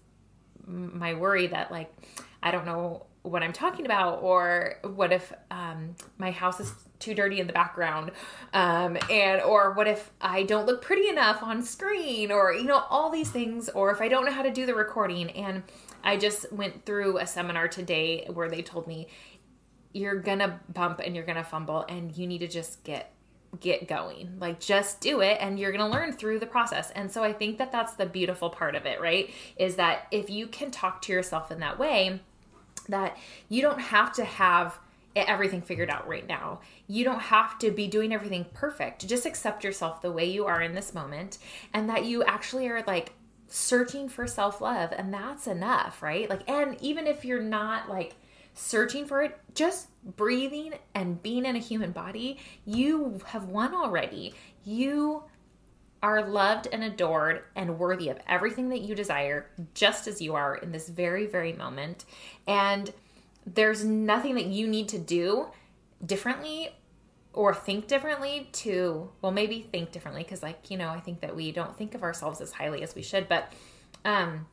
my 0.66 1.14
worry 1.14 1.48
that, 1.48 1.72
like, 1.72 1.94
I 2.42 2.52
don't 2.52 2.66
know 2.66 3.06
what 3.24 3.42
I'm 3.42 3.54
talking 3.54 3.86
about, 3.86 4.22
or 4.22 4.80
what 4.84 5.14
if 5.14 5.32
um, 5.50 5.96
my 6.18 6.32
house 6.32 6.60
is 6.60 6.74
too 7.00 7.14
dirty 7.14 7.40
in 7.40 7.48
the 7.48 7.54
background, 7.54 8.12
um, 8.54 8.98
and 9.10 9.42
or 9.42 9.72
what 9.74 9.88
if 9.88 10.12
I 10.20 10.44
don't 10.44 10.66
look 10.66 10.82
pretty 10.82 11.08
enough 11.08 11.42
on 11.42 11.64
screen, 11.64 12.32
or 12.34 12.54
you 12.54 12.66
know 12.66 12.84
all 12.90 13.10
these 13.10 13.30
things, 13.30 13.70
or 13.70 13.92
if 13.92 14.02
I 14.02 14.10
don't 14.10 14.26
know 14.26 14.32
how 14.32 14.42
to 14.42 14.52
do 14.52 14.66
the 14.66 14.76
recording. 14.76 15.32
And 15.32 15.64
I 16.04 16.18
just 16.18 16.52
went 16.52 16.86
through 16.86 17.18
a 17.18 17.28
seminar 17.28 17.68
today 17.68 18.28
where 18.32 18.50
they 18.50 18.62
told 18.62 18.88
me 18.88 19.08
you're 19.94 20.20
gonna 20.20 20.60
bump 20.74 21.00
and 21.00 21.16
you're 21.16 21.26
gonna 21.26 21.44
fumble, 21.44 21.86
and 21.88 22.16
you 22.18 22.28
need 22.28 22.40
to 22.40 22.48
just 22.48 22.84
get 22.84 23.12
get 23.60 23.88
going 23.88 24.36
like 24.40 24.60
just 24.60 25.00
do 25.00 25.22
it 25.22 25.38
and 25.40 25.60
you're 25.60 25.72
going 25.72 25.80
to 25.80 25.88
learn 25.88 26.12
through 26.12 26.40
the 26.40 26.46
process 26.48 26.90
and 26.96 27.12
so 27.12 27.24
i 27.24 27.32
think 27.32 27.60
that 27.60 27.72
that's 27.72 27.94
the 27.94 28.06
beautiful 28.08 28.50
part 28.50 28.74
of 28.74 28.88
it 28.88 29.00
right 29.00 29.30
is 29.58 29.76
that 29.76 30.08
if 30.10 30.28
you 30.28 30.48
can 30.48 30.72
talk 30.72 31.04
to 31.04 31.14
yourself 31.14 31.52
in 31.52 31.60
that 31.60 31.78
way 31.78 32.20
that 32.90 33.16
you 33.50 33.62
don't 33.62 33.80
have 33.80 34.12
to 34.12 34.26
have 34.26 34.80
everything 35.16 35.62
figured 35.62 35.90
out 35.90 36.08
right 36.08 36.28
now. 36.28 36.60
You 36.88 37.04
don't 37.04 37.20
have 37.20 37.60
to 37.60 37.72
be 37.72 37.88
doing 37.88 38.14
everything 38.14 38.46
perfect. 38.54 39.08
Just 39.08 39.26
accept 39.26 39.64
yourself 39.64 40.02
the 40.02 40.12
way 40.12 40.26
you 40.26 40.46
are 40.46 40.62
in 40.62 40.74
this 40.74 40.94
moment 40.94 41.38
and 41.74 41.90
that 41.90 42.06
you 42.06 42.24
actually 42.24 42.68
are 42.68 42.84
like 42.88 43.14
searching 43.54 44.10
for 44.10 44.26
self-love 44.26 44.92
and 44.98 45.14
that's 45.14 45.46
enough, 45.46 46.02
right? 46.02 46.28
Like 46.28 46.50
and 46.50 46.76
even 46.82 47.06
if 47.06 47.24
you're 47.24 47.40
not 47.40 47.88
like 47.88 48.16
searching 48.56 49.06
for 49.06 49.22
it, 49.22 49.40
just 49.54 49.90
breathing 50.18 50.74
and 50.96 51.22
being 51.22 51.46
in 51.46 51.56
a 51.56 51.60
human 51.60 51.92
body, 51.92 52.40
you 52.66 53.22
have 53.28 53.46
won 53.46 53.76
already. 53.76 54.34
You 54.66 55.26
are 56.02 56.28
loved 56.28 56.68
and 56.72 56.84
adored 56.84 57.44
and 57.56 57.78
worthy 57.78 58.10
of 58.10 58.18
everything 58.28 58.70
that 58.70 58.82
you 58.82 58.96
desire, 58.96 59.52
just 59.76 60.08
as 60.08 60.20
you 60.20 60.34
are 60.34 60.56
in 60.56 60.72
this 60.72 60.90
very, 60.90 61.28
very 61.28 61.54
moment. 61.54 62.06
And 62.48 62.92
there's 63.46 63.86
nothing 63.86 64.34
that 64.34 64.48
you 64.48 64.68
need 64.68 64.90
to 64.90 64.98
do 64.98 65.50
differently 66.04 66.70
or 67.34 67.54
think 67.54 67.88
differently 67.88 68.50
to, 68.54 69.10
well, 69.22 69.32
maybe 69.32 69.68
think 69.72 69.92
differently, 69.92 70.24
because, 70.24 70.44
like, 70.44 70.70
you 70.70 70.78
know, 70.78 70.90
I 70.90 71.00
think 71.00 71.22
that 71.22 71.36
we 71.36 71.52
don't 71.52 71.76
think 71.78 71.96
of 71.96 72.04
ourselves 72.04 72.40
as 72.42 72.52
highly 72.52 72.84
as 72.84 72.96
we 72.96 73.02
should, 73.02 73.28
but, 73.28 73.52
um, 74.06 74.46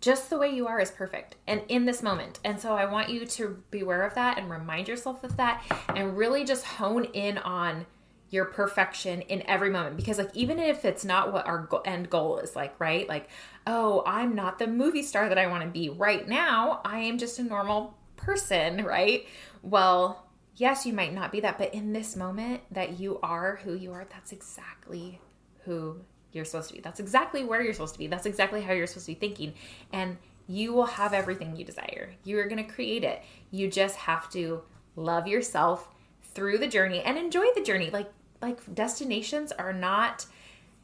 just 0.00 0.30
the 0.30 0.38
way 0.38 0.48
you 0.48 0.66
are 0.66 0.80
is 0.80 0.90
perfect 0.90 1.36
and 1.46 1.62
in 1.68 1.84
this 1.84 2.02
moment. 2.02 2.38
And 2.42 2.58
so 2.58 2.74
I 2.74 2.86
want 2.86 3.10
you 3.10 3.26
to 3.26 3.62
be 3.70 3.80
aware 3.80 4.02
of 4.02 4.14
that 4.14 4.38
and 4.38 4.50
remind 4.50 4.88
yourself 4.88 5.24
of 5.24 5.36
that 5.36 5.62
and 5.88 6.16
really 6.16 6.44
just 6.44 6.64
hone 6.64 7.04
in 7.04 7.36
on 7.38 7.84
your 8.30 8.44
perfection 8.44 9.20
in 9.22 9.42
every 9.46 9.70
moment 9.70 9.96
because 9.96 10.16
like 10.16 10.34
even 10.34 10.58
if 10.58 10.84
it's 10.84 11.04
not 11.04 11.32
what 11.32 11.46
our 11.46 11.68
end 11.84 12.08
goal 12.08 12.38
is 12.38 12.54
like 12.54 12.78
right 12.78 13.08
like 13.08 13.28
oh 13.66 14.04
i'm 14.06 14.36
not 14.36 14.58
the 14.60 14.68
movie 14.68 15.02
star 15.02 15.28
that 15.28 15.36
i 15.36 15.48
want 15.48 15.64
to 15.64 15.68
be 15.68 15.88
right 15.88 16.28
now 16.28 16.80
i 16.84 17.00
am 17.00 17.18
just 17.18 17.40
a 17.40 17.42
normal 17.42 17.96
person 18.16 18.84
right 18.84 19.26
well 19.62 20.29
yes 20.60 20.86
you 20.86 20.92
might 20.92 21.12
not 21.12 21.32
be 21.32 21.40
that 21.40 21.58
but 21.58 21.74
in 21.74 21.92
this 21.92 22.16
moment 22.16 22.60
that 22.70 22.98
you 23.00 23.18
are 23.22 23.60
who 23.64 23.74
you 23.74 23.92
are 23.92 24.06
that's 24.10 24.32
exactly 24.32 25.20
who 25.64 26.00
you're 26.32 26.44
supposed 26.44 26.68
to 26.68 26.74
be. 26.74 26.80
That's 26.80 27.00
exactly 27.00 27.44
where 27.44 27.62
you're 27.62 27.72
supposed 27.72 27.94
to 27.94 27.98
be. 27.98 28.06
That's 28.06 28.26
exactly 28.26 28.62
how 28.62 28.72
you're 28.72 28.86
supposed 28.86 29.06
to 29.06 29.12
be 29.12 29.18
thinking. 29.18 29.54
And 29.92 30.16
you 30.46 30.72
will 30.72 30.86
have 30.86 31.12
everything 31.12 31.56
you 31.56 31.64
desire. 31.64 32.14
You're 32.24 32.48
going 32.48 32.64
to 32.64 32.72
create 32.72 33.04
it. 33.04 33.22
You 33.50 33.68
just 33.70 33.96
have 33.96 34.30
to 34.30 34.62
love 34.96 35.26
yourself 35.26 35.88
through 36.22 36.58
the 36.58 36.68
journey 36.68 37.00
and 37.02 37.18
enjoy 37.18 37.46
the 37.54 37.62
journey. 37.62 37.90
Like 37.90 38.10
like 38.42 38.74
destinations 38.74 39.52
are 39.52 39.72
not 39.72 40.26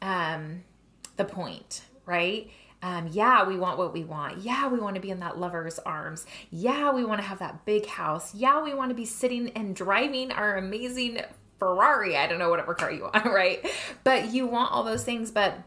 um 0.02 0.62
the 1.16 1.24
point, 1.24 1.82
right? 2.04 2.50
Um, 2.82 3.08
yeah, 3.10 3.46
we 3.46 3.56
want 3.56 3.78
what 3.78 3.92
we 3.92 4.04
want. 4.04 4.38
Yeah, 4.38 4.68
we 4.68 4.78
want 4.78 4.94
to 4.96 5.00
be 5.00 5.10
in 5.10 5.20
that 5.20 5.38
lover's 5.38 5.78
arms. 5.80 6.26
Yeah, 6.50 6.92
we 6.92 7.04
want 7.04 7.20
to 7.20 7.26
have 7.26 7.38
that 7.38 7.64
big 7.64 7.86
house. 7.86 8.34
Yeah, 8.34 8.62
we 8.62 8.74
want 8.74 8.90
to 8.90 8.94
be 8.94 9.06
sitting 9.06 9.50
and 9.50 9.74
driving 9.74 10.30
our 10.30 10.56
amazing 10.56 11.22
Ferrari. 11.58 12.16
I 12.16 12.26
don't 12.26 12.38
know, 12.38 12.50
whatever 12.50 12.74
car 12.74 12.92
you 12.92 13.02
want, 13.02 13.24
right? 13.24 13.66
But 14.04 14.32
you 14.32 14.46
want 14.46 14.72
all 14.72 14.84
those 14.84 15.04
things, 15.04 15.30
but 15.30 15.58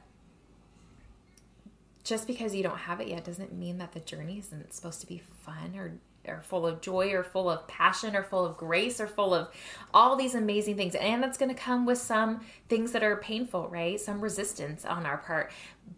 just 2.03 2.27
because 2.27 2.55
you 2.55 2.63
don't 2.63 2.77
have 2.77 3.01
it 3.01 3.07
yet 3.07 3.23
doesn't 3.23 3.53
mean 3.53 3.77
that 3.79 3.91
the 3.91 3.99
journey 3.99 4.39
isn't 4.39 4.73
supposed 4.73 5.01
to 5.01 5.07
be 5.07 5.21
fun 5.43 5.75
or 5.75 5.93
or 6.27 6.41
full 6.41 6.67
of 6.67 6.81
joy 6.81 7.11
or 7.11 7.23
full 7.23 7.49
of 7.49 7.67
passion 7.67 8.15
or 8.15 8.23
full 8.23 8.45
of 8.45 8.57
grace 8.57 8.99
or 8.99 9.07
full 9.07 9.33
of 9.33 9.47
all 9.93 10.15
these 10.15 10.35
amazing 10.35 10.75
things. 10.75 10.93
And 10.95 11.23
that's 11.23 11.37
going 11.37 11.53
to 11.53 11.59
come 11.59 11.85
with 11.85 11.97
some 11.97 12.41
things 12.67 12.91
that 12.91 13.03
are 13.03 13.15
painful, 13.15 13.69
right? 13.69 13.99
Some 13.99 14.21
resistance 14.21 14.85
on 14.85 15.05
our 15.05 15.17
part. 15.17 15.51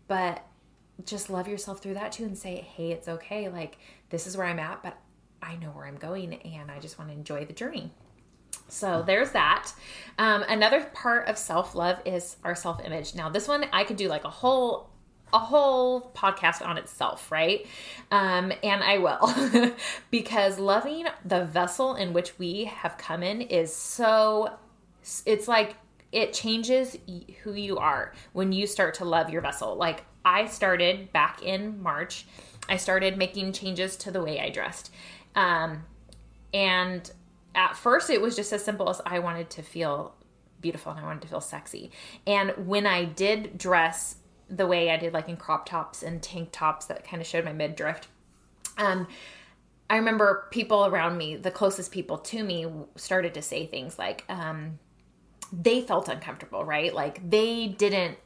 But 0.08 0.46
just 1.06 1.30
love 1.30 1.48
yourself 1.48 1.82
through 1.82 1.96
that 1.96 2.12
too 2.12 2.26
and 2.26 2.38
say, 2.38 2.56
hey, 2.76 2.92
it's 2.92 3.08
okay. 3.08 3.50
Like, 3.50 3.78
this 4.10 4.28
is 4.28 4.36
where 4.38 4.48
I'm 4.48 4.60
at, 4.60 4.84
but 4.84 4.98
I 5.42 5.56
know 5.56 5.70
where 5.70 5.86
I'm 5.86 5.98
going 5.98 6.36
and 6.36 6.70
I 6.70 6.80
just 6.80 7.00
want 7.00 7.10
to 7.10 7.16
enjoy 7.16 7.46
the 7.46 7.54
journey. 7.54 7.92
So 8.68 9.04
there's 9.06 9.32
that. 9.32 9.72
Um, 10.18 10.44
another 10.48 10.82
part 10.94 11.28
of 11.28 11.38
self 11.38 11.76
love 11.76 12.00
is 12.06 12.38
our 12.44 12.56
self 12.56 12.84
image. 12.86 13.16
Now, 13.16 13.30
this 13.30 13.48
one 13.48 13.66
I 13.74 13.84
could 13.84 13.98
do 13.98 14.08
like 14.08 14.24
a 14.24 14.30
whole 14.30 14.90
a 15.34 15.40
whole 15.40 16.12
podcast 16.14 16.66
on 16.66 16.78
itself, 16.78 17.32
right? 17.32 17.66
Um, 18.12 18.52
and 18.64 18.84
I 18.84 18.98
will, 18.98 19.74
because 20.12 20.60
loving 20.60 21.06
the 21.24 21.46
vessel 21.46 21.96
in 21.96 22.14
which 22.14 22.38
we 22.38 22.66
have 22.66 22.98
come 22.98 23.24
in 23.24 23.42
is 23.42 23.74
so, 23.74 24.52
it's 25.26 25.48
like 25.48 25.76
it 26.12 26.34
changes 26.34 26.98
who 27.44 27.54
you 27.54 27.78
are 27.78 28.14
when 28.34 28.52
you 28.52 28.68
start 28.68 28.96
to 28.96 29.06
love 29.06 29.30
your 29.30 29.42
vessel. 29.42 29.76
Like 29.76 30.04
I 30.24 30.46
started 30.48 31.12
back 31.12 31.42
in 31.42 31.82
March, 31.82 32.26
I 32.70 32.78
started 32.78 33.18
making 33.18 33.54
changes 33.54 33.96
to 33.98 34.12
the 34.12 34.24
way 34.24 34.40
I 34.40 34.50
dressed. 34.50 34.92
Um, 35.36 35.86
and 36.54 37.10
at 37.56 37.76
first, 37.76 38.10
it 38.10 38.22
was 38.22 38.36
just 38.36 38.54
as 38.54 38.64
simple 38.64 38.90
as 38.90 39.02
I 39.06 39.20
wanted 39.20 39.50
to 39.52 39.62
feel 39.62 40.16
beautiful 40.62 40.92
and 40.92 41.02
I 41.02 41.04
wanted 41.04 41.24
to 41.24 41.28
feel 41.28 41.42
sexy. 41.42 41.92
And 42.28 42.52
when 42.68 42.86
I 42.86 43.06
did 43.06 43.58
dress 43.58 44.18
the 44.52 44.68
way 44.68 44.92
I 44.92 44.98
did 44.98 45.14
like 45.14 45.30
in 45.30 45.38
crop 45.38 45.66
tops 45.66 46.04
and 46.04 46.22
tank 46.22 46.50
tops 46.52 46.86
that 46.88 47.06
kind 47.06 47.22
of 47.22 47.28
showed 47.28 47.46
my 47.46 47.54
midriff. 47.54 48.08
Um, 48.78 49.08
I 49.90 49.96
remember 49.98 50.48
people 50.52 50.86
around 50.86 51.18
me, 51.18 51.38
the 51.38 51.52
closest 51.52 51.92
people 51.92 52.18
to 52.18 52.44
me, 52.44 52.68
started 52.96 53.34
to 53.34 53.42
say 53.42 53.66
things 53.66 53.98
like, 53.98 54.26
um, 54.30 54.80
they 55.52 55.82
felt 55.82 56.08
uncomfortable, 56.08 56.64
right? 56.64 56.94
Like 56.94 57.30
they 57.30 57.68
didn't. 57.68 58.18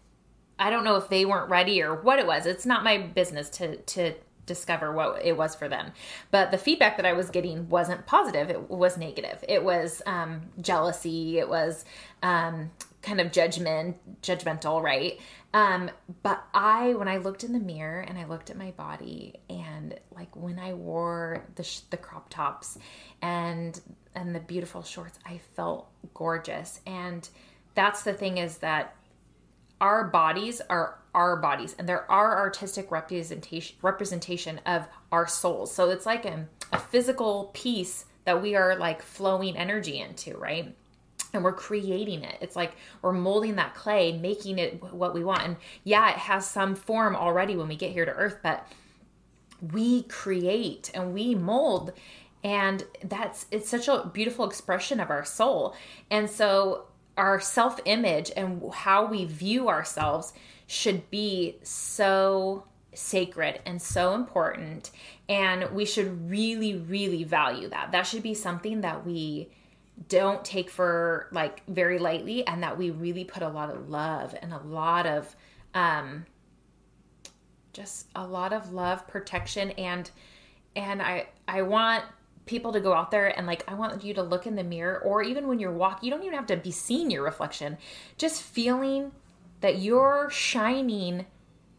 I 0.57 0.69
don't 0.69 0.83
know 0.83 0.95
if 0.95 1.09
they 1.09 1.25
weren't 1.25 1.49
ready 1.49 1.81
or 1.81 1.95
what 1.95 2.19
it 2.19 2.27
was. 2.27 2.45
It's 2.45 2.65
not 2.65 2.83
my 2.83 2.97
business 2.97 3.49
to 3.51 3.77
to 3.77 4.13
discover 4.45 4.91
what 4.91 5.23
it 5.23 5.35
was 5.35 5.55
for 5.55 5.67
them. 5.67 5.91
But 6.31 6.51
the 6.51 6.57
feedback 6.57 6.97
that 6.97 7.05
I 7.05 7.13
was 7.13 7.29
getting 7.29 7.69
wasn't 7.69 8.05
positive. 8.05 8.49
It 8.49 8.69
was 8.69 8.97
negative. 8.97 9.43
It 9.47 9.63
was 9.63 10.01
um, 10.05 10.41
jealousy. 10.61 11.39
It 11.39 11.49
was 11.49 11.83
um, 12.21 12.71
kind 13.01 13.19
of 13.19 13.31
judgment, 13.31 13.97
judgmental, 14.21 14.81
right? 14.81 15.19
Um, 15.53 15.89
but 16.21 16.43
I, 16.53 16.95
when 16.95 17.07
I 17.07 17.17
looked 17.17 17.43
in 17.43 17.53
the 17.53 17.59
mirror 17.59 18.01
and 18.01 18.17
I 18.17 18.25
looked 18.25 18.49
at 18.49 18.57
my 18.57 18.71
body, 18.71 19.35
and 19.49 19.97
like 20.13 20.35
when 20.35 20.59
I 20.59 20.73
wore 20.73 21.45
the 21.55 21.63
sh- 21.63 21.79
the 21.91 21.97
crop 21.97 22.29
tops 22.29 22.77
and 23.21 23.79
and 24.13 24.35
the 24.35 24.41
beautiful 24.41 24.83
shorts, 24.83 25.17
I 25.25 25.39
felt 25.55 25.87
gorgeous. 26.13 26.81
And 26.85 27.27
that's 27.73 28.03
the 28.03 28.13
thing 28.13 28.37
is 28.37 28.57
that 28.57 28.95
our 29.81 30.05
bodies 30.05 30.61
are 30.69 30.99
our 31.13 31.37
bodies, 31.37 31.75
and 31.79 31.87
they're 31.87 32.09
our 32.11 32.37
artistic 32.37 32.91
representation 32.91 33.77
representation 33.81 34.59
of 34.65 34.87
our 35.11 35.27
souls. 35.27 35.73
So 35.73 35.89
it's 35.89 36.05
like 36.05 36.25
a, 36.25 36.47
a 36.73 36.79
physical 36.79 37.51
piece 37.53 38.05
that 38.25 38.41
we 38.41 38.55
are 38.55 38.75
like 38.75 39.01
flowing 39.01 39.55
energy 39.55 39.99
into, 39.99 40.37
right? 40.37 40.75
and 41.35 41.43
we're 41.43 41.53
creating 41.53 42.23
it. 42.23 42.37
It's 42.41 42.55
like 42.55 42.75
we're 43.01 43.11
molding 43.11 43.55
that 43.57 43.75
clay, 43.75 44.17
making 44.17 44.57
it 44.57 44.81
what 44.93 45.13
we 45.13 45.23
want. 45.23 45.43
And 45.43 45.57
yeah, 45.83 46.11
it 46.11 46.17
has 46.17 46.47
some 46.49 46.75
form 46.75 47.15
already 47.15 47.55
when 47.55 47.67
we 47.67 47.75
get 47.75 47.91
here 47.91 48.05
to 48.05 48.11
earth, 48.11 48.39
but 48.41 48.65
we 49.73 50.03
create 50.03 50.91
and 50.93 51.13
we 51.13 51.35
mold 51.35 51.93
and 52.43 52.83
that's 53.03 53.47
it's 53.49 53.69
such 53.69 53.87
a 53.87 54.09
beautiful 54.13 54.45
expression 54.45 54.99
of 54.99 55.09
our 55.09 55.25
soul. 55.25 55.75
And 56.11 56.29
so 56.29 56.85
our 57.17 57.39
self-image 57.39 58.31
and 58.35 58.61
how 58.73 59.05
we 59.05 59.25
view 59.25 59.69
ourselves 59.69 60.33
should 60.67 61.09
be 61.09 61.57
so 61.63 62.65
sacred 62.93 63.59
and 63.65 63.81
so 63.81 64.13
important 64.13 64.89
and 65.27 65.69
we 65.71 65.85
should 65.85 66.29
really 66.29 66.75
really 66.75 67.23
value 67.23 67.67
that. 67.69 67.91
That 67.91 68.03
should 68.03 68.23
be 68.23 68.33
something 68.33 68.81
that 68.81 69.05
we 69.05 69.49
don't 70.09 70.43
take 70.43 70.69
for 70.69 71.27
like 71.31 71.65
very 71.67 71.99
lightly 71.99 72.45
and 72.45 72.63
that 72.63 72.77
we 72.77 72.89
really 72.89 73.23
put 73.23 73.43
a 73.43 73.49
lot 73.49 73.69
of 73.69 73.89
love 73.89 74.35
and 74.41 74.53
a 74.53 74.59
lot 74.59 75.05
of 75.05 75.35
um 75.73 76.25
just 77.73 78.07
a 78.15 78.25
lot 78.25 78.53
of 78.53 78.71
love 78.73 79.07
protection 79.07 79.71
and 79.71 80.09
and 80.75 81.01
I 81.01 81.27
I 81.47 81.61
want 81.61 82.03
people 82.45 82.71
to 82.73 82.79
go 82.79 82.93
out 82.93 83.11
there 83.11 83.27
and 83.37 83.47
like 83.47 83.63
I 83.67 83.73
want 83.73 84.03
you 84.03 84.13
to 84.13 84.23
look 84.23 84.45
in 84.45 84.55
the 84.55 84.63
mirror 84.63 84.99
or 84.99 85.23
even 85.23 85.47
when 85.47 85.59
you're 85.59 85.71
walking, 85.71 86.05
you 86.05 86.11
don't 86.11 86.23
even 86.23 86.35
have 86.35 86.47
to 86.47 86.57
be 86.57 86.71
seeing 86.71 87.09
your 87.09 87.23
reflection. 87.23 87.77
Just 88.17 88.41
feeling 88.41 89.11
that 89.61 89.79
you're 89.79 90.29
shining 90.29 91.25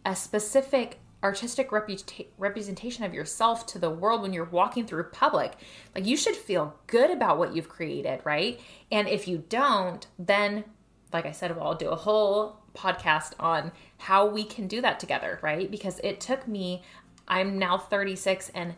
a 0.05 0.17
specific 0.17 0.99
artistic 1.23 1.71
reputa- 1.71 2.27
representation 2.39 3.05
of 3.05 3.15
yourself 3.15 3.67
to 3.67 3.79
the 3.79 3.91
world 3.91 4.23
when 4.23 4.33
you're 4.33 4.45
walking 4.45 4.87
through 4.87 5.05
public. 5.05 5.55
Like 5.95 6.07
you 6.07 6.17
should 6.17 6.37
feel 6.37 6.77
good 6.87 7.11
about 7.11 7.39
what 7.39 7.55
you've 7.55 7.69
created, 7.69 8.21
right? 8.25 8.61
And 8.93 9.09
if 9.09 9.27
you 9.27 9.45
don't, 9.49 10.07
then 10.19 10.65
like 11.13 11.27
I 11.27 11.33
said, 11.33 11.57
well, 11.57 11.69
I'll 11.69 11.75
do 11.75 11.89
a 11.89 11.97
whole 11.97 12.61
podcast 12.75 13.33
on 13.41 13.73
how 13.99 14.27
we 14.27 14.45
can 14.45 14.69
do 14.69 14.81
that 14.83 15.01
together, 15.01 15.39
right? 15.43 15.71
Because 15.71 16.01
it 16.05 16.21
took 16.21 16.47
me, 16.47 16.83
I'm 17.27 17.59
now 17.59 17.79
36, 17.79 18.51
and 18.55 18.75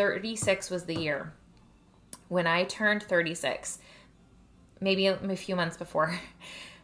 36 0.00 0.70
was 0.70 0.84
the 0.84 0.94
year 0.94 1.30
when 2.28 2.46
I 2.46 2.64
turned 2.64 3.02
36, 3.02 3.80
maybe 4.80 5.08
a 5.08 5.36
few 5.36 5.54
months 5.54 5.76
before. 5.76 6.18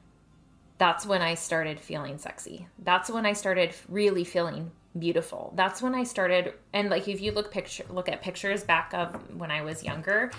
That's 0.79 1.07
when 1.07 1.23
I 1.23 1.33
started 1.33 1.81
feeling 1.81 2.19
sexy. 2.19 2.67
That's 2.79 3.09
when 3.09 3.25
I 3.25 3.33
started 3.33 3.75
really 3.89 4.25
feeling 4.25 4.71
beautiful. 4.99 5.55
That's 5.57 5.81
when 5.81 5.95
I 5.95 6.05
started 6.05 6.53
and 6.75 6.91
like 6.91 7.09
if 7.09 7.23
you 7.23 7.33
look 7.33 7.51
picture 7.51 7.85
look 7.89 8.11
at 8.11 8.21
pictures 8.21 8.65
back 8.65 8.93
of 8.93 9.15
when 9.35 9.51
I 9.51 9.63
was 9.63 9.83
younger, 9.83 10.31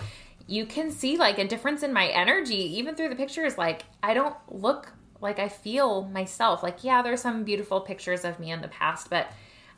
you 0.45 0.67
can 0.67 0.91
see 0.91 1.17
like 1.17 1.39
a 1.39 1.47
difference 1.47 1.81
in 1.81 1.91
my 1.91 2.09
energy 2.09 2.77
even 2.77 2.93
through 2.93 3.09
the 3.09 3.15
pictures 3.15 3.57
like 3.57 3.85
I 4.03 4.13
don't 4.13 4.35
look 4.49 4.93
like 5.19 5.39
I 5.39 5.49
feel 5.49 6.03
myself. 6.03 6.61
Like 6.61 6.83
yeah, 6.83 7.01
there's 7.01 7.21
some 7.21 7.43
beautiful 7.43 7.81
pictures 7.81 8.23
of 8.23 8.39
me 8.39 8.51
in 8.51 8.61
the 8.61 8.67
past, 8.67 9.09
but 9.09 9.31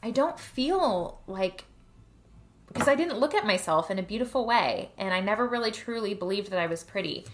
I 0.03 0.11
don't 0.11 0.37
feel 0.37 1.21
like 1.27 1.63
because 2.73 2.87
I 2.87 2.95
didn't 2.95 3.19
look 3.19 3.33
at 3.33 3.45
myself 3.45 3.91
in 3.91 3.99
a 3.99 4.03
beautiful 4.03 4.45
way 4.45 4.91
and 4.97 5.13
I 5.13 5.19
never 5.19 5.47
really 5.47 5.71
truly 5.71 6.13
believed 6.13 6.51
that 6.51 6.59
I 6.59 6.67
was 6.67 6.83
pretty. 6.83 7.25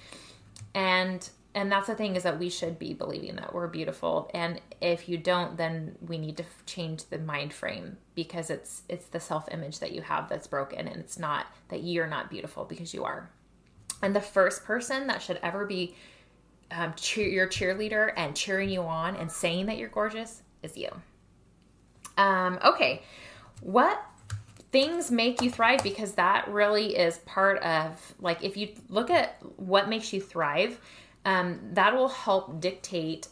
And 0.73 1.27
and 1.53 1.71
that's 1.71 1.87
the 1.87 1.95
thing 1.95 2.17
is 2.17 2.23
that 2.23 2.37
we 2.37 2.49
should 2.49 2.77
be 2.77 2.93
believing 2.93 3.37
that 3.37 3.53
we're 3.53 3.67
beautiful 3.67 4.29
and 4.33 4.59
if 4.81 5.07
you 5.07 5.17
don't 5.17 5.55
then 5.55 5.95
we 6.05 6.17
need 6.17 6.35
to 6.35 6.43
change 6.65 7.05
the 7.05 7.17
mind 7.17 7.53
frame 7.53 7.95
because 8.13 8.49
it's 8.49 8.83
it's 8.89 9.05
the 9.05 9.19
self-image 9.21 9.79
that 9.79 9.93
you 9.93 10.01
have 10.01 10.27
that's 10.27 10.47
broken 10.47 10.85
and 10.85 10.97
it's 10.97 11.17
not 11.17 11.45
that 11.69 11.81
you're 11.81 12.07
not 12.07 12.29
beautiful 12.29 12.65
because 12.65 12.93
you 12.93 13.03
are. 13.03 13.29
And 14.01 14.15
the 14.15 14.21
first 14.21 14.65
person 14.65 15.07
that 15.07 15.21
should 15.21 15.39
ever 15.41 15.65
be 15.65 15.95
um, 16.71 16.93
cheer, 16.95 17.27
your 17.27 17.47
cheerleader 17.47 18.11
and 18.17 18.35
cheering 18.35 18.69
you 18.69 18.81
on 18.81 19.15
and 19.15 19.31
saying 19.31 19.67
that 19.67 19.77
you're 19.77 19.89
gorgeous 19.89 20.41
is 20.63 20.75
you. 20.75 20.89
Um, 22.17 22.59
okay. 22.63 23.03
What 23.61 24.03
things 24.75 25.09
make 25.09 25.41
you 25.41 25.49
thrive 25.49 25.81
because 25.83 26.15
that 26.15 26.45
really 26.49 26.97
is 26.97 27.19
part 27.19 27.57
of 27.59 28.13
like 28.19 28.43
if 28.43 28.57
you 28.57 28.67
look 28.89 29.09
at 29.09 29.37
what 29.55 29.87
makes 29.87 30.11
you 30.11 30.19
thrive 30.19 30.77
um, 31.23 31.61
that 31.71 31.95
will 31.95 32.09
help 32.09 32.59
dictate 32.59 33.29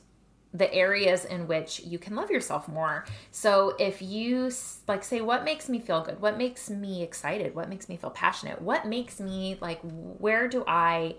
the 0.54 0.74
areas 0.74 1.26
in 1.26 1.46
which 1.46 1.82
you 1.82 2.00
can 2.00 2.16
love 2.16 2.32
yourself 2.32 2.70
more. 2.70 3.04
So 3.32 3.76
if 3.78 4.02
you 4.02 4.52
like 4.88 5.04
say 5.04 5.20
what 5.20 5.44
makes 5.44 5.68
me 5.68 5.80
feel 5.80 6.02
good? 6.02 6.22
What 6.22 6.38
makes 6.38 6.70
me 6.70 7.04
excited? 7.04 7.54
What 7.54 7.68
makes 7.68 7.90
me 7.90 7.98
feel 7.98 8.12
passionate? 8.12 8.62
What 8.62 8.88
makes 8.88 9.20
me 9.20 9.58
like 9.60 9.82
where 9.82 10.48
do 10.48 10.64
I 10.66 11.16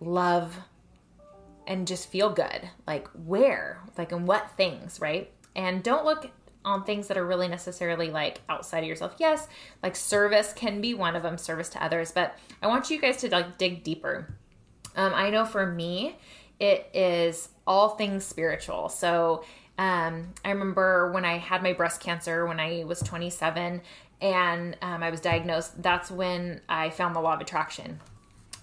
love 0.00 0.56
and 1.66 1.86
just 1.86 2.08
feel 2.08 2.30
good? 2.30 2.70
Like 2.86 3.06
where? 3.08 3.82
Like 3.98 4.12
in 4.12 4.24
what 4.24 4.50
things, 4.56 4.98
right? 4.98 5.30
And 5.54 5.82
don't 5.82 6.06
look 6.06 6.30
on 6.66 6.84
things 6.84 7.08
that 7.08 7.16
are 7.16 7.24
really 7.24 7.48
necessarily 7.48 8.10
like 8.10 8.42
outside 8.50 8.80
of 8.80 8.88
yourself. 8.88 9.14
Yes, 9.18 9.48
like 9.82 9.96
service 9.96 10.52
can 10.52 10.82
be 10.82 10.92
one 10.92 11.16
of 11.16 11.22
them, 11.22 11.38
service 11.38 11.70
to 11.70 11.82
others, 11.82 12.12
but 12.12 12.36
I 12.60 12.66
want 12.66 12.90
you 12.90 13.00
guys 13.00 13.16
to 13.18 13.30
like 13.30 13.56
dig 13.56 13.82
deeper 13.82 14.36
um, 14.96 15.12
I 15.14 15.30
know 15.30 15.44
for 15.44 15.66
me, 15.66 16.16
it 16.58 16.88
is 16.94 17.50
all 17.66 17.90
things 17.90 18.24
spiritual. 18.24 18.88
So 18.88 19.44
um, 19.78 20.32
I 20.44 20.50
remember 20.50 21.12
when 21.12 21.24
I 21.24 21.36
had 21.36 21.62
my 21.62 21.74
breast 21.74 22.00
cancer 22.00 22.46
when 22.46 22.58
I 22.58 22.84
was 22.84 23.00
27 23.00 23.82
and 24.22 24.76
um, 24.80 25.02
I 25.02 25.10
was 25.10 25.20
diagnosed, 25.20 25.82
that's 25.82 26.10
when 26.10 26.62
I 26.68 26.88
found 26.88 27.14
the 27.14 27.20
law 27.20 27.34
of 27.34 27.40
attraction. 27.42 28.00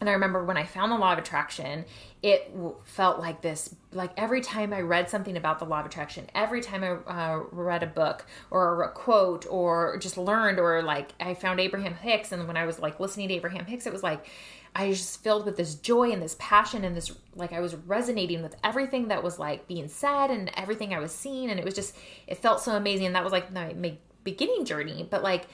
And 0.04 0.10
I 0.10 0.14
remember 0.16 0.44
when 0.44 0.58
I 0.58 0.66
found 0.66 0.92
the 0.92 0.98
law 0.98 1.14
of 1.14 1.18
attraction, 1.18 1.86
it 2.22 2.54
felt 2.84 3.20
like 3.20 3.42
this 3.42 3.74
like 3.94 4.12
every 4.18 4.42
time 4.42 4.74
I 4.74 4.82
read 4.82 5.10
something 5.10 5.38
about 5.38 5.60
the 5.60 5.66
law 5.66 5.80
of 5.80 5.86
attraction, 5.86 6.30
every 6.36 6.60
time 6.60 6.84
I 6.84 6.90
uh, 6.90 7.44
read 7.54 7.84
a 7.84 7.88
book 7.88 8.26
or 8.52 8.84
a 8.84 8.92
quote 8.92 9.46
or 9.50 9.96
just 10.00 10.18
learned, 10.18 10.60
or 10.60 10.82
like 10.82 11.14
I 11.22 11.36
found 11.36 11.62
Abraham 11.62 11.94
Hicks, 11.94 12.34
and 12.34 12.50
when 12.50 12.58
I 12.58 12.66
was 12.66 12.80
like 12.80 13.00
listening 13.00 13.30
to 13.30 13.34
Abraham 13.36 13.66
Hicks, 13.66 13.88
it 13.88 13.94
was 13.94 14.04
like 14.04 14.28
I 14.76 14.90
was 14.90 14.98
just 14.98 15.24
filled 15.24 15.46
with 15.46 15.56
this 15.56 15.74
joy 15.74 16.12
and 16.12 16.22
this 16.22 16.36
passion 16.38 16.84
and 16.84 16.98
this 16.98 17.10
like 17.38 17.54
I 17.54 17.62
was 17.62 17.74
resonating 17.74 18.44
with 18.44 18.58
everything 18.62 19.08
that 19.08 19.24
was 19.24 19.40
like 19.40 19.70
being 19.70 19.88
said 19.88 20.32
and 20.32 20.52
everything 20.58 20.94
I 20.94 21.00
was 21.00 21.14
seeing. 21.14 21.50
And 21.50 21.62
it 21.62 21.64
was 21.64 21.76
just 21.76 21.96
it 22.28 22.40
felt 22.40 22.60
so 22.60 22.76
amazing. 22.76 23.06
And 23.06 23.16
that 23.16 23.24
was 23.24 23.32
like 23.32 23.54
my 23.54 23.96
beginning 24.26 24.66
journey. 24.66 25.08
But 25.10 25.24
like 25.24 25.46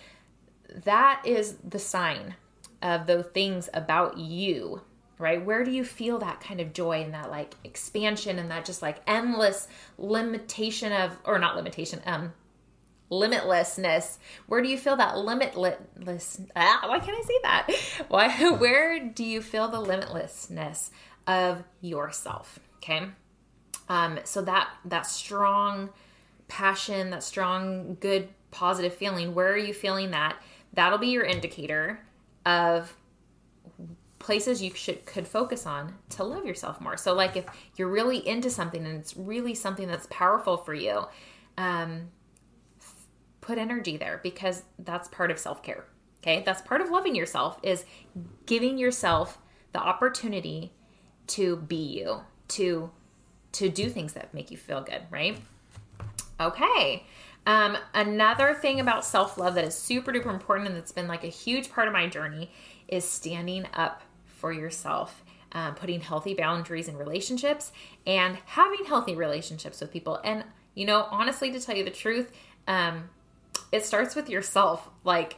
that 0.85 1.21
is 1.23 1.57
the 1.57 1.77
sign 1.77 2.33
of 2.81 3.07
those 3.07 3.25
things 3.27 3.69
about 3.73 4.17
you 4.17 4.81
right 5.17 5.43
where 5.43 5.63
do 5.63 5.71
you 5.71 5.83
feel 5.83 6.19
that 6.19 6.39
kind 6.39 6.61
of 6.61 6.73
joy 6.73 7.01
and 7.01 7.13
that 7.13 7.29
like 7.29 7.55
expansion 7.63 8.39
and 8.39 8.49
that 8.49 8.65
just 8.65 8.81
like 8.81 9.01
endless 9.05 9.67
limitation 9.97 10.91
of 10.91 11.17
or 11.25 11.37
not 11.39 11.55
limitation 11.55 12.01
um 12.05 12.31
limitlessness. 13.11 14.17
Where 14.47 14.61
do 14.61 14.69
you 14.69 14.77
feel 14.77 14.95
that 14.97 15.17
limitless? 15.17 16.41
Ah, 16.55 16.81
why 16.85 16.99
can't 16.99 17.17
I 17.17 17.21
say 17.21 17.39
that? 17.43 17.67
Why? 18.07 18.51
Where 18.51 18.99
do 18.99 19.23
you 19.23 19.41
feel 19.41 19.67
the 19.67 19.81
limitlessness 19.81 20.89
of 21.27 21.63
yourself? 21.81 22.59
Okay, 22.77 23.05
um, 23.87 24.19
so 24.23 24.41
that 24.43 24.69
that 24.85 25.05
strong 25.05 25.89
passion, 26.47 27.09
that 27.11 27.23
strong, 27.23 27.97
good, 27.99 28.29
positive 28.51 28.93
feeling. 28.93 29.33
Where 29.33 29.51
are 29.51 29.57
you 29.57 29.73
feeling 29.73 30.11
that? 30.11 30.37
That'll 30.73 30.99
be 30.99 31.07
your 31.07 31.23
indicator 31.23 31.99
of 32.49 32.95
places 34.17 34.61
you 34.61 34.73
should 34.73 35.05
could 35.05 35.27
focus 35.27 35.65
on 35.65 35.93
to 36.09 36.23
love 36.23 36.45
yourself 36.45 36.81
more. 36.81 36.97
So 36.97 37.13
like 37.13 37.37
if 37.37 37.45
you're 37.77 37.87
really 37.87 38.27
into 38.27 38.49
something 38.49 38.85
and 38.85 38.99
it's 38.99 39.15
really 39.15 39.55
something 39.55 39.87
that's 39.87 40.07
powerful 40.09 40.57
for 40.57 40.73
you, 40.73 41.05
um, 41.57 42.09
put 43.41 43.57
energy 43.57 43.97
there 43.97 44.19
because 44.21 44.63
that's 44.79 45.07
part 45.07 45.31
of 45.31 45.39
self-care. 45.39 45.85
Okay? 46.21 46.43
That's 46.45 46.61
part 46.61 46.81
of 46.81 46.89
loving 46.89 47.15
yourself 47.15 47.59
is 47.63 47.85
giving 48.45 48.77
yourself 48.77 49.37
the 49.73 49.79
opportunity 49.79 50.73
to 51.27 51.57
be 51.57 51.75
you, 51.75 52.21
to 52.49 52.91
to 53.51 53.69
do 53.69 53.89
things 53.89 54.13
that 54.13 54.33
make 54.33 54.51
you 54.51 54.57
feel 54.57 54.81
good, 54.81 55.01
right? 55.09 55.39
Okay. 56.39 57.05
Um, 57.45 57.77
another 57.93 58.53
thing 58.53 58.79
about 58.79 59.05
self 59.05 59.37
love 59.37 59.55
that 59.55 59.63
is 59.63 59.75
super 59.75 60.11
duper 60.11 60.31
important 60.31 60.67
and 60.67 60.77
that's 60.77 60.91
been 60.91 61.07
like 61.07 61.23
a 61.23 61.27
huge 61.27 61.71
part 61.71 61.87
of 61.87 61.93
my 61.93 62.07
journey 62.07 62.51
is 62.87 63.05
standing 63.05 63.65
up 63.73 64.03
for 64.25 64.51
yourself, 64.51 65.23
um, 65.51 65.75
putting 65.75 66.01
healthy 66.01 66.33
boundaries 66.33 66.87
in 66.87 66.97
relationships, 66.97 67.71
and 68.05 68.37
having 68.45 68.85
healthy 68.85 69.15
relationships 69.15 69.81
with 69.81 69.91
people. 69.91 70.19
And, 70.23 70.43
you 70.75 70.85
know, 70.85 71.07
honestly, 71.11 71.51
to 71.51 71.59
tell 71.59 71.75
you 71.75 71.83
the 71.83 71.91
truth, 71.91 72.31
um, 72.67 73.09
it 73.71 73.85
starts 73.85 74.15
with 74.15 74.29
yourself. 74.29 74.89
Like, 75.03 75.35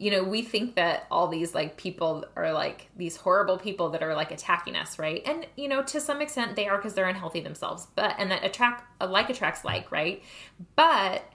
you 0.00 0.10
know, 0.10 0.24
we 0.24 0.40
think 0.40 0.76
that 0.76 1.06
all 1.10 1.28
these 1.28 1.54
like 1.54 1.76
people 1.76 2.24
are 2.34 2.54
like 2.54 2.88
these 2.96 3.16
horrible 3.16 3.58
people 3.58 3.90
that 3.90 4.02
are 4.02 4.14
like 4.14 4.30
attacking 4.30 4.74
us, 4.74 4.98
right? 4.98 5.22
And 5.26 5.46
you 5.56 5.68
know, 5.68 5.82
to 5.82 6.00
some 6.00 6.22
extent 6.22 6.56
they 6.56 6.66
are 6.68 6.78
because 6.78 6.94
they're 6.94 7.06
unhealthy 7.08 7.40
themselves. 7.40 7.86
But 7.94 8.14
and 8.18 8.30
that 8.30 8.42
attract 8.42 8.82
like 9.06 9.28
attracts 9.28 9.62
like, 9.62 9.92
right? 9.92 10.22
But 10.74 11.30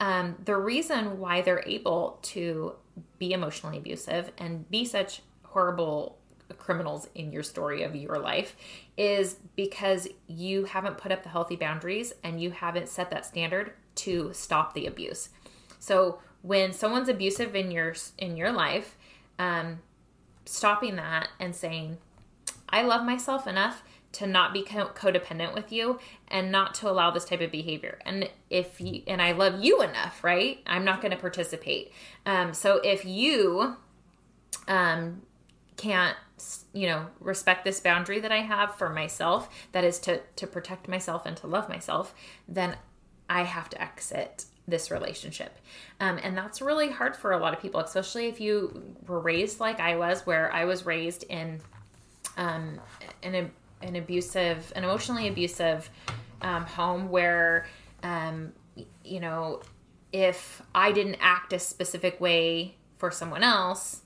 um, 0.00 0.34
the 0.42 0.56
reason 0.56 1.18
why 1.18 1.42
they're 1.42 1.62
able 1.66 2.18
to 2.22 2.76
be 3.18 3.34
emotionally 3.34 3.76
abusive 3.76 4.32
and 4.38 4.68
be 4.70 4.86
such 4.86 5.20
horrible 5.42 6.16
criminals 6.56 7.10
in 7.14 7.32
your 7.32 7.42
story 7.42 7.82
of 7.82 7.94
your 7.94 8.18
life 8.18 8.56
is 8.96 9.36
because 9.56 10.08
you 10.26 10.64
haven't 10.64 10.96
put 10.96 11.12
up 11.12 11.22
the 11.22 11.28
healthy 11.28 11.56
boundaries 11.56 12.14
and 12.24 12.40
you 12.40 12.50
haven't 12.50 12.88
set 12.88 13.10
that 13.10 13.26
standard 13.26 13.74
to 13.94 14.32
stop 14.32 14.72
the 14.72 14.86
abuse. 14.86 15.28
So 15.78 16.20
when 16.46 16.72
someone's 16.72 17.08
abusive 17.08 17.56
in 17.56 17.70
your 17.70 17.94
in 18.18 18.36
your 18.36 18.52
life, 18.52 18.96
um, 19.38 19.80
stopping 20.44 20.96
that 20.96 21.28
and 21.40 21.54
saying, 21.54 21.98
"I 22.68 22.82
love 22.82 23.04
myself 23.04 23.46
enough 23.46 23.82
to 24.12 24.26
not 24.26 24.52
be 24.52 24.62
co- 24.62 24.90
codependent 24.94 25.54
with 25.54 25.72
you 25.72 25.98
and 26.28 26.52
not 26.52 26.74
to 26.76 26.88
allow 26.88 27.10
this 27.10 27.24
type 27.24 27.40
of 27.40 27.50
behavior." 27.50 27.98
And 28.06 28.30
if 28.48 28.80
you 28.80 29.02
and 29.08 29.20
I 29.20 29.32
love 29.32 29.62
you 29.64 29.82
enough, 29.82 30.22
right? 30.22 30.62
I'm 30.66 30.84
not 30.84 31.00
going 31.00 31.10
to 31.10 31.18
participate. 31.18 31.92
Um, 32.24 32.54
so 32.54 32.76
if 32.76 33.04
you 33.04 33.76
um, 34.68 35.22
can't 35.76 36.16
you 36.72 36.86
know 36.86 37.06
respect 37.18 37.64
this 37.64 37.80
boundary 37.80 38.20
that 38.20 38.30
i 38.30 38.42
have 38.42 38.74
for 38.74 38.90
myself 38.90 39.48
that 39.72 39.84
is 39.84 39.98
to 39.98 40.20
to 40.36 40.46
protect 40.46 40.86
myself 40.86 41.24
and 41.24 41.34
to 41.34 41.46
love 41.46 41.66
myself 41.66 42.14
then 42.46 42.76
i 43.30 43.42
have 43.42 43.70
to 43.70 43.80
exit 43.80 44.44
this 44.68 44.90
relationship. 44.90 45.56
Um, 46.00 46.18
and 46.22 46.36
that's 46.36 46.60
really 46.60 46.90
hard 46.90 47.16
for 47.16 47.32
a 47.32 47.38
lot 47.38 47.54
of 47.54 47.60
people, 47.60 47.80
especially 47.80 48.26
if 48.26 48.40
you 48.40 48.94
were 49.06 49.20
raised 49.20 49.60
like 49.60 49.80
I 49.80 49.96
was, 49.96 50.26
where 50.26 50.52
I 50.52 50.64
was 50.64 50.84
raised 50.84 51.22
in 51.24 51.60
um, 52.36 52.80
an, 53.22 53.50
an 53.82 53.96
abusive, 53.96 54.72
an 54.76 54.84
emotionally 54.84 55.28
abusive 55.28 55.88
um, 56.42 56.64
home 56.64 57.08
where, 57.08 57.66
um, 58.02 58.52
you 59.04 59.20
know, 59.20 59.62
if 60.12 60.62
I 60.74 60.92
didn't 60.92 61.18
act 61.20 61.52
a 61.52 61.58
specific 61.58 62.20
way 62.20 62.76
for 62.98 63.10
someone 63.10 63.42
else, 63.42 64.02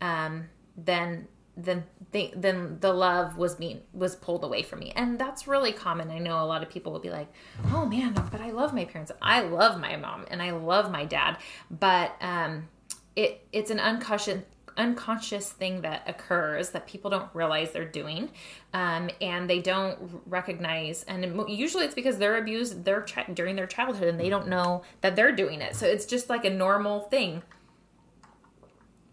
um, 0.00 0.48
then 0.76 1.28
then 1.56 1.84
then 2.12 2.78
the 2.80 2.92
love 2.92 3.36
was 3.36 3.56
being 3.56 3.80
was 3.92 4.16
pulled 4.16 4.44
away 4.44 4.62
from 4.62 4.80
me. 4.80 4.92
And 4.96 5.18
that's 5.18 5.46
really 5.46 5.72
common. 5.72 6.10
I 6.10 6.18
know 6.18 6.42
a 6.42 6.46
lot 6.46 6.62
of 6.62 6.70
people 6.70 6.92
will 6.92 7.00
be 7.00 7.10
like 7.10 7.32
oh 7.72 7.84
man 7.86 8.14
but 8.30 8.40
i 8.40 8.50
love 8.50 8.74
my 8.74 8.84
parents. 8.84 9.12
I 9.20 9.42
love 9.42 9.78
my 9.80 9.96
mom 9.96 10.24
and 10.30 10.42
i 10.42 10.50
love 10.50 10.90
my 10.90 11.04
dad. 11.04 11.36
But 11.70 12.16
um 12.20 12.68
it 13.16 13.46
it's 13.52 13.70
an 13.70 13.80
unconscious 13.80 14.42
unconscious 14.76 15.50
thing 15.50 15.82
that 15.82 16.02
occurs 16.06 16.70
that 16.70 16.86
people 16.86 17.10
don't 17.10 17.28
realize 17.34 17.72
they're 17.72 17.84
doing 17.84 18.30
um, 18.72 19.10
and 19.20 19.48
they 19.48 19.60
don't 19.60 20.22
recognize. 20.26 21.04
And 21.04 21.44
usually 21.48 21.84
it's 21.84 21.94
because 21.94 22.18
they're 22.18 22.38
abused 22.38 22.84
their 22.84 23.04
during 23.34 23.56
their 23.56 23.66
childhood 23.66 24.08
and 24.08 24.18
they 24.18 24.28
don't 24.28 24.48
know 24.48 24.82
that 25.00 25.16
they're 25.16 25.32
doing 25.32 25.60
it. 25.60 25.76
So 25.76 25.86
it's 25.86 26.06
just 26.06 26.28
like 26.28 26.44
a 26.44 26.50
normal 26.50 27.00
thing 27.00 27.42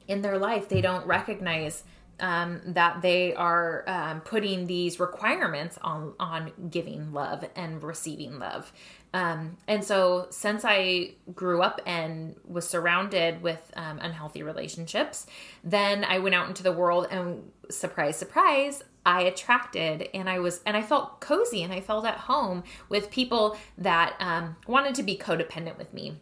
in 0.07 0.21
their 0.21 0.37
life. 0.37 0.69
They 0.69 0.81
don't 0.81 1.05
recognize 1.05 1.83
um, 2.19 2.61
that 2.65 3.01
they 3.01 3.33
are 3.33 3.83
um, 3.87 4.21
putting 4.21 4.67
these 4.67 4.99
requirements 4.99 5.77
on 5.81 6.13
on 6.19 6.51
giving 6.69 7.13
love 7.13 7.43
and 7.55 7.83
receiving 7.83 8.39
love 8.39 8.71
um, 9.13 9.57
and 9.67 9.83
so, 9.83 10.27
since 10.29 10.63
I 10.63 11.11
grew 11.33 11.61
up 11.63 11.81
and 11.85 12.35
was 12.45 12.67
surrounded 12.67 13.41
with 13.41 13.59
um, 13.75 13.99
unhealthy 13.99 14.43
relationships, 14.43 15.25
then 15.63 16.03
I 16.03 16.19
went 16.19 16.35
out 16.35 16.47
into 16.47 16.61
the 16.61 16.71
world 16.71 17.07
and 17.09 17.51
surprise, 17.71 18.17
surprise, 18.17 18.83
I 19.05 19.21
attracted 19.21 20.09
and 20.13 20.29
I 20.29 20.39
was, 20.39 20.61
and 20.65 20.77
I 20.77 20.83
felt 20.83 21.21
cozy 21.21 21.63
and 21.63 21.73
I 21.73 21.81
felt 21.81 22.05
at 22.05 22.17
home 22.17 22.63
with 22.89 23.09
people 23.09 23.57
that 23.79 24.15
um, 24.19 24.57
wanted 24.67 24.93
to 24.95 25.03
be 25.03 25.17
codependent 25.17 25.77
with 25.77 25.91
me. 25.93 26.17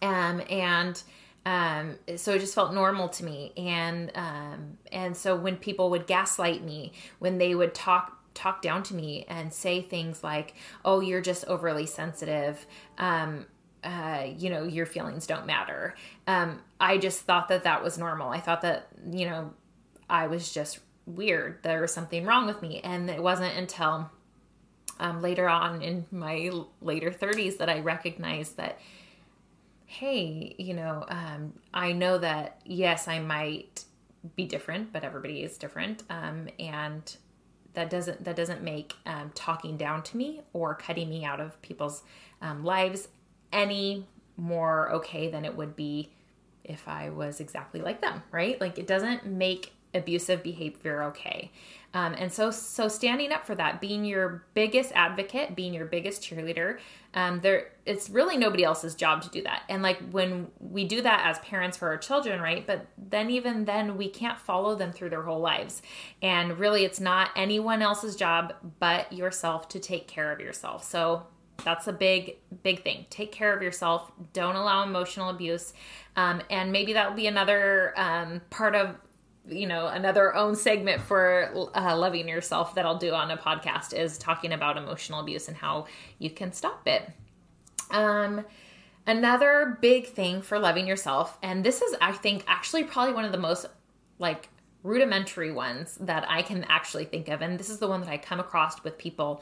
Um, 0.00 0.42
and 0.48 1.02
um, 1.46 1.94
so 2.16 2.34
it 2.34 2.40
just 2.40 2.56
felt 2.56 2.74
normal 2.74 3.08
to 3.08 3.24
me. 3.24 3.52
And, 3.56 4.10
um, 4.16 4.78
and 4.90 5.16
so 5.16 5.36
when 5.36 5.56
people 5.56 5.90
would 5.90 6.08
gaslight 6.08 6.64
me, 6.64 6.92
when 7.20 7.38
they 7.38 7.54
would 7.54 7.72
talk 7.72 8.12
talk 8.34 8.60
down 8.60 8.82
to 8.82 8.94
me 8.94 9.24
and 9.28 9.50
say 9.50 9.80
things 9.80 10.22
like, 10.22 10.54
"Oh, 10.84 11.00
you're 11.00 11.22
just 11.22 11.46
overly 11.46 11.86
sensitive." 11.86 12.66
Um, 12.98 13.46
uh, 13.82 14.26
you 14.36 14.50
know, 14.50 14.64
your 14.64 14.84
feelings 14.84 15.26
don't 15.26 15.46
matter. 15.46 15.94
Um, 16.26 16.60
I 16.80 16.98
just 16.98 17.22
thought 17.22 17.48
that 17.48 17.62
that 17.62 17.82
was 17.82 17.96
normal. 17.96 18.28
I 18.30 18.40
thought 18.40 18.62
that 18.62 18.88
you 19.08 19.24
know, 19.26 19.54
I 20.10 20.26
was 20.26 20.52
just 20.52 20.80
weird. 21.06 21.62
There 21.62 21.80
was 21.80 21.94
something 21.94 22.26
wrong 22.26 22.46
with 22.46 22.60
me, 22.60 22.80
and 22.82 23.08
it 23.08 23.22
wasn't 23.22 23.56
until 23.56 24.10
um, 24.98 25.22
later 25.22 25.48
on 25.48 25.80
in 25.80 26.06
my 26.10 26.50
later 26.80 27.10
30s 27.10 27.58
that 27.58 27.68
I 27.68 27.80
recognized 27.80 28.56
that 28.56 28.78
hey, 29.86 30.54
you 30.58 30.74
know, 30.74 31.04
um, 31.08 31.54
I 31.72 31.92
know 31.92 32.18
that 32.18 32.60
yes, 32.64 33.08
I 33.08 33.20
might 33.20 33.84
be 34.34 34.44
different, 34.44 34.92
but 34.92 35.04
everybody 35.04 35.42
is 35.42 35.56
different. 35.56 36.02
Um, 36.10 36.48
and 36.58 37.16
that 37.74 37.90
doesn't 37.90 38.24
that 38.24 38.36
doesn't 38.36 38.62
make 38.62 38.94
um, 39.06 39.30
talking 39.34 39.76
down 39.76 40.02
to 40.02 40.16
me 40.16 40.40
or 40.52 40.74
cutting 40.74 41.08
me 41.08 41.24
out 41.24 41.40
of 41.40 41.60
people's 41.62 42.02
um, 42.42 42.64
lives 42.64 43.08
any 43.52 44.06
more 44.36 44.90
okay 44.90 45.30
than 45.30 45.44
it 45.44 45.56
would 45.56 45.76
be 45.76 46.10
if 46.64 46.88
I 46.88 47.10
was 47.10 47.40
exactly 47.40 47.80
like 47.80 48.00
them, 48.00 48.22
right? 48.32 48.60
Like 48.60 48.78
it 48.78 48.86
doesn't 48.86 49.24
make 49.24 49.72
abusive 49.94 50.42
behavior 50.42 51.02
okay. 51.04 51.50
Um, 51.94 52.14
and 52.18 52.30
so, 52.30 52.50
so 52.50 52.88
standing 52.88 53.32
up 53.32 53.46
for 53.46 53.54
that, 53.54 53.80
being 53.80 54.04
your 54.04 54.44
biggest 54.52 54.92
advocate, 54.94 55.56
being 55.56 55.72
your 55.72 55.86
biggest 55.86 56.22
cheerleader, 56.22 56.78
um, 57.14 57.40
there, 57.40 57.70
it's 57.86 58.10
really 58.10 58.36
nobody 58.36 58.64
else's 58.64 58.94
job 58.94 59.22
to 59.22 59.30
do 59.30 59.42
that. 59.44 59.62
And 59.70 59.82
like 59.82 59.98
when 60.10 60.48
we 60.60 60.84
do 60.84 61.00
that 61.00 61.26
as 61.26 61.38
parents 61.38 61.78
for 61.78 61.88
our 61.88 61.96
children, 61.96 62.42
right? 62.42 62.66
But 62.66 62.86
then 62.98 63.30
even 63.30 63.64
then, 63.64 63.96
we 63.96 64.10
can't 64.10 64.38
follow 64.38 64.74
them 64.74 64.92
through 64.92 65.08
their 65.08 65.22
whole 65.22 65.40
lives. 65.40 65.80
And 66.20 66.58
really, 66.58 66.84
it's 66.84 67.00
not 67.00 67.30
anyone 67.34 67.80
else's 67.80 68.14
job 68.14 68.52
but 68.78 69.10
yourself 69.10 69.66
to 69.70 69.80
take 69.80 70.06
care 70.06 70.30
of 70.30 70.38
yourself. 70.38 70.84
So 70.84 71.22
that's 71.64 71.86
a 71.86 71.92
big 71.92 72.36
big 72.62 72.82
thing 72.82 73.06
take 73.08 73.32
care 73.32 73.56
of 73.56 73.62
yourself 73.62 74.12
don't 74.34 74.56
allow 74.56 74.82
emotional 74.82 75.30
abuse 75.30 75.72
um, 76.16 76.42
and 76.50 76.70
maybe 76.70 76.92
that 76.92 77.08
will 77.08 77.16
be 77.16 77.26
another 77.26 77.94
um, 77.96 78.42
part 78.50 78.74
of 78.74 78.96
you 79.48 79.66
know 79.66 79.86
another 79.86 80.34
own 80.34 80.54
segment 80.54 81.00
for 81.00 81.50
uh, 81.74 81.96
loving 81.96 82.28
yourself 82.28 82.74
that 82.74 82.84
i'll 82.84 82.98
do 82.98 83.12
on 83.12 83.30
a 83.30 83.36
podcast 83.36 83.92
is 83.92 84.18
talking 84.18 84.52
about 84.52 84.76
emotional 84.76 85.20
abuse 85.20 85.48
and 85.48 85.56
how 85.56 85.86
you 86.18 86.30
can 86.30 86.52
stop 86.52 86.86
it. 86.86 87.10
Um 87.90 88.44
another 89.06 89.78
big 89.80 90.06
thing 90.06 90.42
for 90.42 90.58
loving 90.58 90.86
yourself 90.86 91.38
and 91.42 91.62
this 91.64 91.80
is 91.80 91.94
i 92.00 92.10
think 92.10 92.42
actually 92.48 92.82
probably 92.82 93.14
one 93.14 93.24
of 93.24 93.30
the 93.30 93.38
most 93.38 93.66
like 94.18 94.48
rudimentary 94.82 95.52
ones 95.52 95.96
that 96.00 96.28
i 96.28 96.42
can 96.42 96.64
actually 96.64 97.04
think 97.04 97.28
of 97.28 97.40
and 97.40 97.58
this 97.58 97.70
is 97.70 97.78
the 97.78 97.86
one 97.86 98.00
that 98.00 98.10
i 98.10 98.18
come 98.18 98.40
across 98.40 98.82
with 98.82 98.98
people 98.98 99.40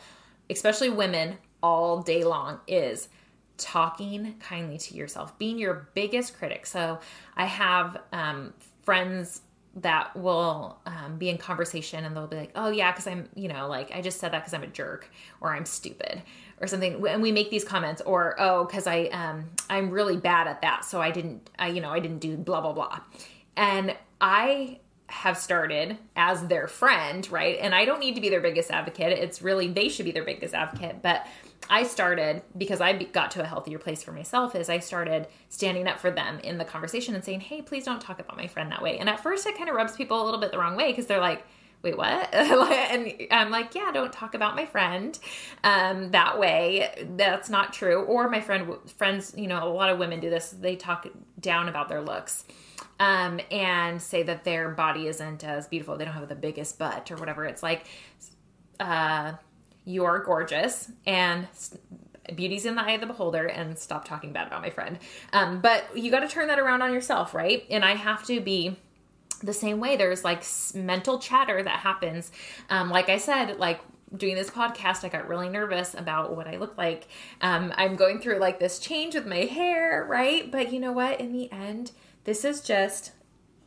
especially 0.50 0.90
women 0.90 1.38
all 1.62 2.02
day 2.02 2.24
long 2.24 2.60
is 2.68 3.08
talking 3.56 4.34
kindly 4.40 4.78
to 4.78 4.94
yourself 4.94 5.36
being 5.38 5.58
your 5.58 5.88
biggest 5.94 6.36
critic. 6.36 6.66
So 6.66 6.98
i 7.36 7.46
have 7.46 7.98
um, 8.12 8.52
friends 8.82 9.42
that 9.76 10.14
will 10.16 10.78
um, 10.86 11.18
be 11.18 11.28
in 11.28 11.38
conversation 11.38 12.04
and 12.04 12.14
they'll 12.16 12.26
be 12.26 12.36
like, 12.36 12.52
oh, 12.54 12.70
yeah, 12.70 12.92
because 12.92 13.06
I'm, 13.06 13.28
you 13.34 13.48
know, 13.48 13.68
like 13.68 13.90
I 13.92 14.00
just 14.00 14.20
said 14.20 14.32
that 14.32 14.40
because 14.40 14.54
I'm 14.54 14.62
a 14.62 14.68
jerk 14.68 15.10
or 15.40 15.52
I'm 15.52 15.64
stupid 15.64 16.22
or 16.60 16.66
something. 16.66 17.04
And 17.06 17.20
we 17.20 17.32
make 17.32 17.50
these 17.50 17.64
comments 17.64 18.00
or, 18.02 18.36
oh, 18.38 18.64
because 18.64 18.86
I, 18.86 19.04
um, 19.06 19.46
I'm 19.68 19.90
really 19.90 20.16
bad 20.16 20.46
at 20.46 20.62
that. 20.62 20.84
So 20.84 21.00
I 21.00 21.10
didn't, 21.10 21.50
I, 21.58 21.68
you 21.68 21.80
know, 21.80 21.90
I 21.90 21.98
didn't 21.98 22.20
do 22.20 22.36
blah, 22.36 22.60
blah, 22.60 22.72
blah. 22.72 23.00
And 23.56 23.96
I 24.20 24.78
have 25.08 25.36
started 25.36 25.98
as 26.16 26.46
their 26.46 26.66
friend, 26.68 27.30
right? 27.30 27.58
And 27.60 27.74
I 27.74 27.84
don't 27.84 28.00
need 28.00 28.14
to 28.14 28.20
be 28.20 28.30
their 28.30 28.40
biggest 28.40 28.70
advocate. 28.70 29.18
It's 29.18 29.42
really, 29.42 29.68
they 29.68 29.88
should 29.88 30.04
be 30.04 30.12
their 30.12 30.24
biggest 30.24 30.54
advocate. 30.54 31.02
But 31.02 31.26
I 31.68 31.84
started 31.84 32.42
because 32.56 32.80
I 32.80 32.92
got 32.92 33.30
to 33.32 33.42
a 33.42 33.46
healthier 33.46 33.78
place 33.78 34.02
for 34.02 34.12
myself 34.12 34.54
is 34.54 34.68
I 34.68 34.78
started 34.78 35.28
standing 35.48 35.86
up 35.86 35.98
for 35.98 36.10
them 36.10 36.38
in 36.40 36.58
the 36.58 36.64
conversation 36.64 37.14
and 37.14 37.24
saying, 37.24 37.40
"Hey, 37.40 37.62
please 37.62 37.84
don't 37.84 38.00
talk 38.00 38.18
about 38.18 38.36
my 38.36 38.46
friend 38.46 38.70
that 38.70 38.82
way." 38.82 38.98
And 38.98 39.08
at 39.08 39.20
first 39.20 39.46
it 39.46 39.56
kind 39.56 39.68
of 39.68 39.74
rubs 39.74 39.96
people 39.96 40.22
a 40.22 40.24
little 40.24 40.40
bit 40.40 40.52
the 40.52 40.58
wrong 40.58 40.76
way 40.76 40.90
because 40.90 41.06
they're 41.06 41.20
like, 41.20 41.44
"Wait, 41.82 41.96
what?" 41.96 42.32
and 42.34 43.12
I'm 43.30 43.50
like, 43.50 43.74
"Yeah, 43.74 43.90
don't 43.92 44.12
talk 44.12 44.34
about 44.34 44.56
my 44.56 44.66
friend 44.66 45.18
um, 45.62 46.10
that 46.10 46.38
way. 46.38 47.06
That's 47.16 47.48
not 47.48 47.72
true." 47.72 48.02
Or 48.02 48.28
my 48.28 48.40
friend 48.40 48.76
friends, 48.96 49.34
you 49.36 49.46
know, 49.46 49.66
a 49.66 49.72
lot 49.72 49.90
of 49.90 49.98
women 49.98 50.20
do 50.20 50.30
this. 50.30 50.50
They 50.50 50.76
talk 50.76 51.06
down 51.40 51.68
about 51.68 51.88
their 51.88 52.02
looks 52.02 52.44
um, 53.00 53.40
and 53.50 54.00
say 54.00 54.22
that 54.22 54.44
their 54.44 54.70
body 54.70 55.08
isn't 55.08 55.44
as 55.44 55.66
beautiful. 55.68 55.96
They 55.96 56.04
don't 56.04 56.14
have 56.14 56.28
the 56.28 56.34
biggest 56.34 56.78
butt 56.78 57.10
or 57.10 57.16
whatever. 57.16 57.44
It's 57.44 57.62
like 57.62 57.86
uh 58.80 59.32
you're 59.84 60.20
gorgeous 60.20 60.90
and 61.06 61.46
beauty's 62.34 62.64
in 62.64 62.74
the 62.74 62.82
eye 62.82 62.92
of 62.92 63.00
the 63.00 63.06
beholder 63.06 63.46
and 63.46 63.78
stop 63.78 64.06
talking 64.06 64.32
bad 64.32 64.46
about 64.46 64.62
my 64.62 64.70
friend. 64.70 64.98
Um, 65.32 65.60
but 65.60 65.84
you 65.96 66.10
got 66.10 66.20
to 66.20 66.28
turn 66.28 66.48
that 66.48 66.58
around 66.58 66.82
on 66.82 66.92
yourself 66.92 67.34
right? 67.34 67.64
And 67.70 67.84
i 67.84 67.94
have 67.94 68.24
to 68.26 68.40
be 68.40 68.76
the 69.42 69.52
same 69.52 69.78
way. 69.78 69.96
There's 69.96 70.24
like 70.24 70.42
mental 70.74 71.18
chatter 71.18 71.62
that 71.62 71.80
happens. 71.80 72.32
Um, 72.70 72.90
like 72.90 73.08
i 73.08 73.18
said 73.18 73.58
like 73.58 73.80
doing 74.16 74.36
this 74.36 74.48
podcast 74.48 75.02
i 75.02 75.08
got 75.08 75.26
really 75.26 75.48
nervous 75.48 75.92
about 75.94 76.36
what 76.36 76.46
i 76.46 76.56
look 76.56 76.78
like. 76.78 77.08
Um, 77.40 77.72
i'm 77.76 77.96
going 77.96 78.20
through 78.20 78.38
like 78.38 78.58
this 78.58 78.78
change 78.78 79.14
with 79.14 79.26
my 79.26 79.40
hair 79.40 80.06
right? 80.08 80.50
But 80.50 80.72
you 80.72 80.80
know 80.80 80.92
what? 80.92 81.20
In 81.20 81.32
the 81.32 81.50
end 81.52 81.92
this 82.24 82.44
is 82.44 82.62
just 82.62 83.12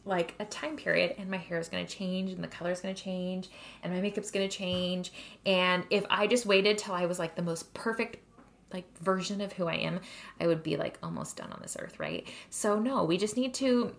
like 0.07 0.33
a 0.39 0.45
time 0.45 0.75
period 0.77 1.15
and 1.17 1.29
my 1.29 1.37
hair 1.37 1.59
is 1.59 1.69
going 1.69 1.85
to 1.85 1.95
change 1.95 2.31
and 2.31 2.43
the 2.43 2.47
color 2.47 2.71
is 2.71 2.79
going 2.79 2.95
to 2.95 3.01
change 3.01 3.49
and 3.83 3.93
my 3.93 3.99
makeup's 3.99 4.31
going 4.31 4.47
to 4.47 4.55
change 4.55 5.11
and 5.45 5.83
if 5.89 6.05
i 6.09 6.25
just 6.25 6.45
waited 6.45 6.77
till 6.77 6.93
i 6.93 7.05
was 7.05 7.19
like 7.19 7.35
the 7.35 7.41
most 7.41 7.73
perfect 7.73 8.17
like 8.73 8.85
version 8.99 9.41
of 9.41 9.53
who 9.53 9.67
i 9.67 9.75
am 9.75 9.99
i 10.39 10.47
would 10.47 10.63
be 10.63 10.77
like 10.77 10.97
almost 11.03 11.37
done 11.37 11.51
on 11.51 11.59
this 11.61 11.77
earth 11.79 11.99
right? 11.99 12.27
So 12.49 12.79
no 12.79 13.03
we 13.03 13.17
just 13.17 13.37
need 13.37 13.53
to 13.55 13.95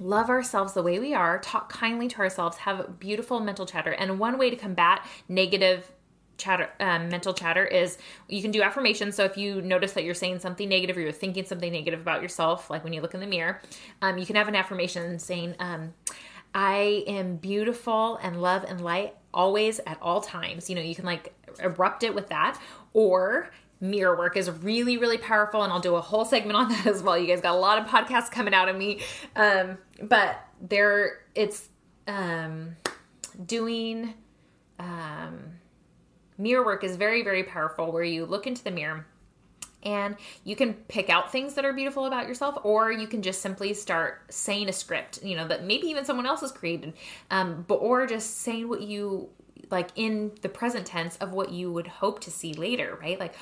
love 0.00 0.28
ourselves 0.28 0.72
the 0.72 0.82
way 0.82 0.98
we 0.98 1.14
are 1.14 1.38
talk 1.40 1.68
kindly 1.68 2.08
to 2.08 2.18
ourselves 2.18 2.56
have 2.58 2.98
beautiful 2.98 3.40
mental 3.40 3.66
chatter 3.66 3.92
and 3.92 4.18
one 4.18 4.38
way 4.38 4.50
to 4.50 4.56
combat 4.56 5.06
negative 5.28 5.92
chatter 6.36 6.68
um, 6.80 7.08
mental 7.08 7.32
chatter 7.32 7.64
is 7.64 7.98
you 8.28 8.42
can 8.42 8.50
do 8.50 8.62
affirmations 8.62 9.14
so 9.14 9.24
if 9.24 9.36
you 9.36 9.62
notice 9.62 9.92
that 9.92 10.04
you're 10.04 10.14
saying 10.14 10.38
something 10.38 10.68
negative 10.68 10.96
or 10.96 11.00
you're 11.00 11.12
thinking 11.12 11.44
something 11.44 11.72
negative 11.72 12.00
about 12.00 12.22
yourself 12.22 12.70
like 12.70 12.82
when 12.84 12.92
you 12.92 13.00
look 13.00 13.14
in 13.14 13.20
the 13.20 13.26
mirror 13.26 13.60
um, 14.02 14.18
you 14.18 14.26
can 14.26 14.36
have 14.36 14.48
an 14.48 14.56
affirmation 14.56 15.18
saying 15.18 15.54
um, 15.58 15.92
i 16.54 17.04
am 17.06 17.36
beautiful 17.36 18.16
and 18.22 18.40
love 18.40 18.64
and 18.64 18.80
light 18.80 19.14
always 19.32 19.80
at 19.86 19.98
all 20.02 20.20
times 20.20 20.68
you 20.68 20.76
know 20.76 20.82
you 20.82 20.94
can 20.94 21.04
like 21.04 21.34
erupt 21.60 22.02
it 22.02 22.14
with 22.14 22.28
that 22.28 22.60
or 22.92 23.50
mirror 23.84 24.16
work 24.16 24.36
is 24.36 24.50
really, 24.50 24.96
really 24.96 25.18
powerful. 25.18 25.62
And 25.62 25.72
I'll 25.72 25.80
do 25.80 25.94
a 25.94 26.00
whole 26.00 26.24
segment 26.24 26.56
on 26.56 26.68
that 26.70 26.86
as 26.86 27.02
well. 27.02 27.16
You 27.18 27.26
guys 27.26 27.40
got 27.40 27.54
a 27.54 27.58
lot 27.58 27.78
of 27.78 27.86
podcasts 27.86 28.30
coming 28.30 28.54
out 28.54 28.68
of 28.68 28.76
me. 28.76 29.00
Um, 29.36 29.78
but 30.02 30.38
there, 30.60 31.20
it's 31.34 31.68
um, 32.08 32.76
doing 33.44 34.14
um, 34.78 35.38
mirror 36.38 36.64
work 36.64 36.84
is 36.84 36.96
very, 36.96 37.22
very 37.22 37.42
powerful 37.42 37.92
where 37.92 38.04
you 38.04 38.26
look 38.26 38.46
into 38.46 38.62
the 38.62 38.70
mirror 38.70 39.06
and 39.82 40.16
you 40.44 40.56
can 40.56 40.72
pick 40.74 41.10
out 41.10 41.30
things 41.30 41.54
that 41.54 41.64
are 41.64 41.72
beautiful 41.72 42.06
about 42.06 42.26
yourself 42.26 42.58
or 42.64 42.90
you 42.90 43.06
can 43.06 43.22
just 43.22 43.42
simply 43.42 43.74
start 43.74 44.22
saying 44.30 44.68
a 44.68 44.72
script 44.72 45.22
you 45.22 45.36
know 45.36 45.46
that 45.46 45.64
maybe 45.64 45.86
even 45.88 46.04
someone 46.04 46.24
else 46.24 46.40
has 46.40 46.50
created 46.50 46.94
um, 47.30 47.64
but 47.68 47.76
or 47.76 48.06
just 48.06 48.38
saying 48.38 48.66
what 48.66 48.80
you 48.80 49.28
like 49.70 49.90
in 49.96 50.32
the 50.42 50.48
present 50.48 50.86
tense 50.86 51.16
of 51.18 51.32
what 51.32 51.50
you 51.50 51.70
would 51.72 51.86
hope 51.86 52.20
to 52.20 52.30
see 52.30 52.54
later 52.54 52.98
right? 53.00 53.18
Like 53.18 53.34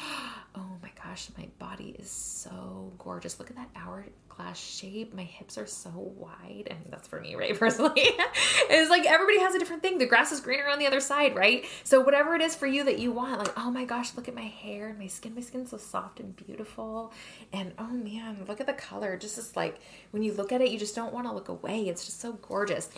gosh 1.13 1.29
my 1.37 1.47
body 1.59 1.95
is 1.99 2.11
so 2.11 2.91
gorgeous. 2.97 3.39
Look 3.39 3.51
at 3.51 3.57
that 3.57 3.69
hourglass 3.77 4.59
shape. 4.59 5.13
My 5.13 5.25
hips 5.25 5.59
are 5.59 5.67
so 5.67 5.91
wide. 5.95 6.69
And 6.71 6.81
that's 6.89 7.07
for 7.07 7.21
me 7.21 7.35
right 7.35 7.59
personally. 7.59 7.93
It's 7.97 8.89
like 8.89 9.05
everybody 9.05 9.39
has 9.41 9.55
a 9.55 9.59
different 9.59 9.83
thing. 9.83 9.99
The 9.99 10.07
grass 10.07 10.33
is 10.33 10.41
greener 10.41 10.67
on 10.69 10.79
the 10.79 10.87
other 10.87 11.01
side 11.01 11.37
right? 11.37 11.67
So 11.85 12.01
whatever 12.01 12.35
it 12.35 12.41
is 12.41 12.57
for 12.57 12.67
you 12.67 12.85
that 12.85 12.99
you 12.99 13.13
want 13.13 13.39
like 13.39 13.53
oh 13.59 13.71
my 13.71 13.85
gosh 13.85 14.17
look 14.17 14.27
at 14.27 14.35
my 14.35 14.41
hair 14.47 14.89
and 14.89 14.99
my 14.99 15.07
skin. 15.07 15.35
My 15.35 15.43
skin's 15.43 15.69
so 15.69 15.77
soft 15.77 16.19
and 16.19 16.35
beautiful. 16.35 17.13
And 17.53 17.75
oh 17.79 17.89
man 17.93 18.47
look 18.49 18.63
at 18.63 18.67
the 18.67 18.73
color. 18.73 19.19
Just 19.19 19.37
is 19.37 19.55
like 19.55 19.81
when 20.13 20.23
you 20.23 20.33
look 20.33 20.51
at 20.51 20.63
it 20.63 20.71
you 20.71 20.79
just 20.79 20.95
don't 20.95 21.13
want 21.13 21.27
to 21.27 21.33
look 21.35 21.51
away. 21.51 21.89
It's 21.89 22.07
just 22.07 22.21
so 22.21 22.33
gorgeous. 22.33 22.89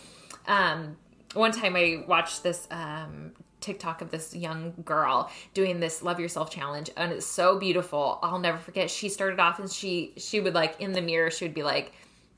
Um 0.47 0.95
one 1.33 1.51
time 1.51 1.75
I 1.75 2.05
watched 2.07 2.43
this 2.43 2.65
um, 2.71 3.33
TikTok 3.65 4.01
of 4.01 4.11
this 4.11 4.35
young 4.35 4.73
girl 4.85 5.31
doing 5.53 5.79
this 5.79 6.03
love 6.03 6.19
yourself 6.19 6.51
challenge 6.51 6.91
and 6.95 7.11
it's 7.11 7.25
so 7.25 7.57
beautiful. 7.57 8.19
I'll 8.21 8.39
never 8.39 8.59
forget. 8.59 8.91
She 8.91 9.09
started 9.09 9.39
off 9.39 9.59
and 9.59 9.71
she 9.71 10.13
she 10.17 10.39
would 10.39 10.53
like 10.53 10.79
in 10.79 10.93
the 10.93 11.01
mirror 11.01 11.31
she 11.31 11.45
would 11.45 11.55
be 11.55 11.63
like 11.63 11.93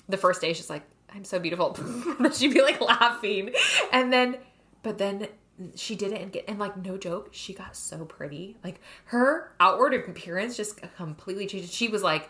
the 0.08 0.18
first 0.18 0.40
day 0.40 0.54
she's 0.54 0.70
like 0.70 0.84
I'm 1.14 1.26
so 1.26 1.40
beautiful. 1.40 1.78
she'd 2.34 2.54
be 2.54 2.62
like 2.62 2.80
laughing. 2.80 3.52
And 3.92 4.12
then 4.12 4.38
but 4.84 4.98
then 4.98 5.28
she 5.76 5.96
did 5.96 6.14
it 6.14 6.22
and 6.22 6.32
get 6.32 6.46
and 6.48 6.60
like 6.60 6.78
no 6.78 6.98
joke, 6.98 7.30
she 7.32 7.54
got 7.54 7.76
so 7.76 8.06
pretty. 8.06 8.56
Like 8.64 8.80
her 9.06 9.52
outward 9.60 9.94
appearance 9.94 10.56
just 10.56 10.80
completely 10.96 11.46
changed. 11.46 11.74
She 11.74 11.90
was 11.90 12.04
like 12.04 12.30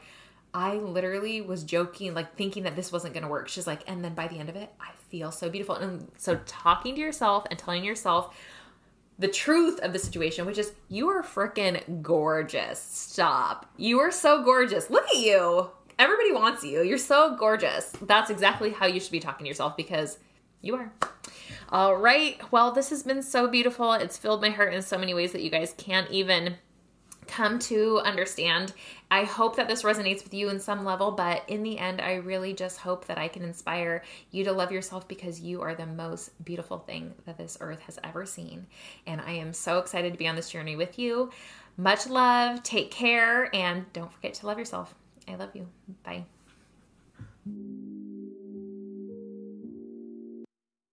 I 0.53 0.75
literally 0.75 1.41
was 1.41 1.63
joking, 1.63 2.15
like 2.15 2.35
thinking 2.35 2.63
that 2.63 2.75
this 2.75 2.91
wasn't 2.91 3.13
to 3.13 3.27
work. 3.27 3.47
She's 3.47 3.67
like, 3.67 3.81
and 3.85 4.03
then 4.03 4.15
by 4.15 4.27
the 4.27 4.39
end 4.39 4.49
of 4.49 4.55
it, 4.55 4.71
I 4.79 4.89
feel 5.09 5.31
so 5.31 5.49
beautiful. 5.49 5.75
And 5.75 6.07
so 6.17 6.39
talking 6.47 6.95
to 6.95 7.01
yourself 7.01 7.45
and 7.51 7.59
telling 7.59 7.83
yourself 7.83 8.35
the 9.19 9.27
truth 9.27 9.79
of 9.79 9.93
the 9.93 9.99
situation, 9.99 10.45
which 10.45 10.57
is 10.57 10.73
you 10.89 11.09
are 11.09 11.23
freaking 11.23 12.01
gorgeous. 12.01 12.79
Stop. 12.79 13.65
You 13.77 13.99
are 13.99 14.11
so 14.11 14.43
gorgeous. 14.43 14.89
Look 14.89 15.07
at 15.07 15.17
you. 15.17 15.69
Everybody 15.97 16.31
wants 16.31 16.63
you. 16.63 16.83
You're 16.83 16.99
so 16.99 17.35
gorgeous. 17.35 17.91
That's 18.01 18.29
exactly 18.29 18.69
how 18.69 18.85
you 18.85 18.99
should 18.99 19.11
be 19.11 19.19
talking 19.19 19.45
to 19.45 19.47
yourself 19.47 19.75
because 19.75 20.19
you 20.61 20.75
are. 20.75 20.91
All 21.69 21.95
right. 21.97 22.39
Well, 22.51 22.71
this 22.71 22.91
has 22.91 23.03
been 23.03 23.23
so 23.23 23.47
beautiful. 23.47 23.93
It's 23.93 24.17
filled 24.17 24.41
my 24.41 24.49
heart 24.49 24.73
in 24.73 24.81
so 24.81 24.97
many 24.97 25.13
ways 25.13 25.31
that 25.31 25.41
you 25.41 25.49
guys 25.49 25.73
can't 25.77 26.09
even 26.11 26.57
come 27.27 27.59
to 27.59 27.99
understand. 27.99 28.73
I 29.09 29.23
hope 29.23 29.55
that 29.55 29.67
this 29.67 29.83
resonates 29.83 30.23
with 30.23 30.33
you 30.33 30.49
in 30.49 30.59
some 30.59 30.83
level, 30.83 31.11
but 31.11 31.43
in 31.47 31.63
the 31.63 31.77
end, 31.77 32.01
I 32.01 32.15
really 32.15 32.53
just 32.53 32.79
hope 32.79 33.05
that 33.05 33.17
I 33.17 33.27
can 33.27 33.43
inspire 33.43 34.03
you 34.31 34.43
to 34.43 34.51
love 34.51 34.71
yourself 34.71 35.07
because 35.07 35.39
you 35.39 35.61
are 35.61 35.75
the 35.75 35.85
most 35.85 36.43
beautiful 36.43 36.79
thing 36.79 37.13
that 37.25 37.37
this 37.37 37.57
earth 37.61 37.81
has 37.81 37.99
ever 38.03 38.25
seen. 38.25 38.67
And 39.05 39.21
I 39.21 39.31
am 39.31 39.53
so 39.53 39.79
excited 39.79 40.11
to 40.13 40.19
be 40.19 40.27
on 40.27 40.35
this 40.35 40.49
journey 40.49 40.75
with 40.75 40.99
you. 40.99 41.31
Much 41.77 42.07
love, 42.07 42.63
take 42.63 42.91
care, 42.91 43.53
and 43.55 43.85
don't 43.93 44.11
forget 44.11 44.33
to 44.35 44.47
love 44.47 44.57
yourself. 44.57 44.93
I 45.27 45.35
love 45.35 45.55
you. 45.55 45.67
Bye. 46.03 46.25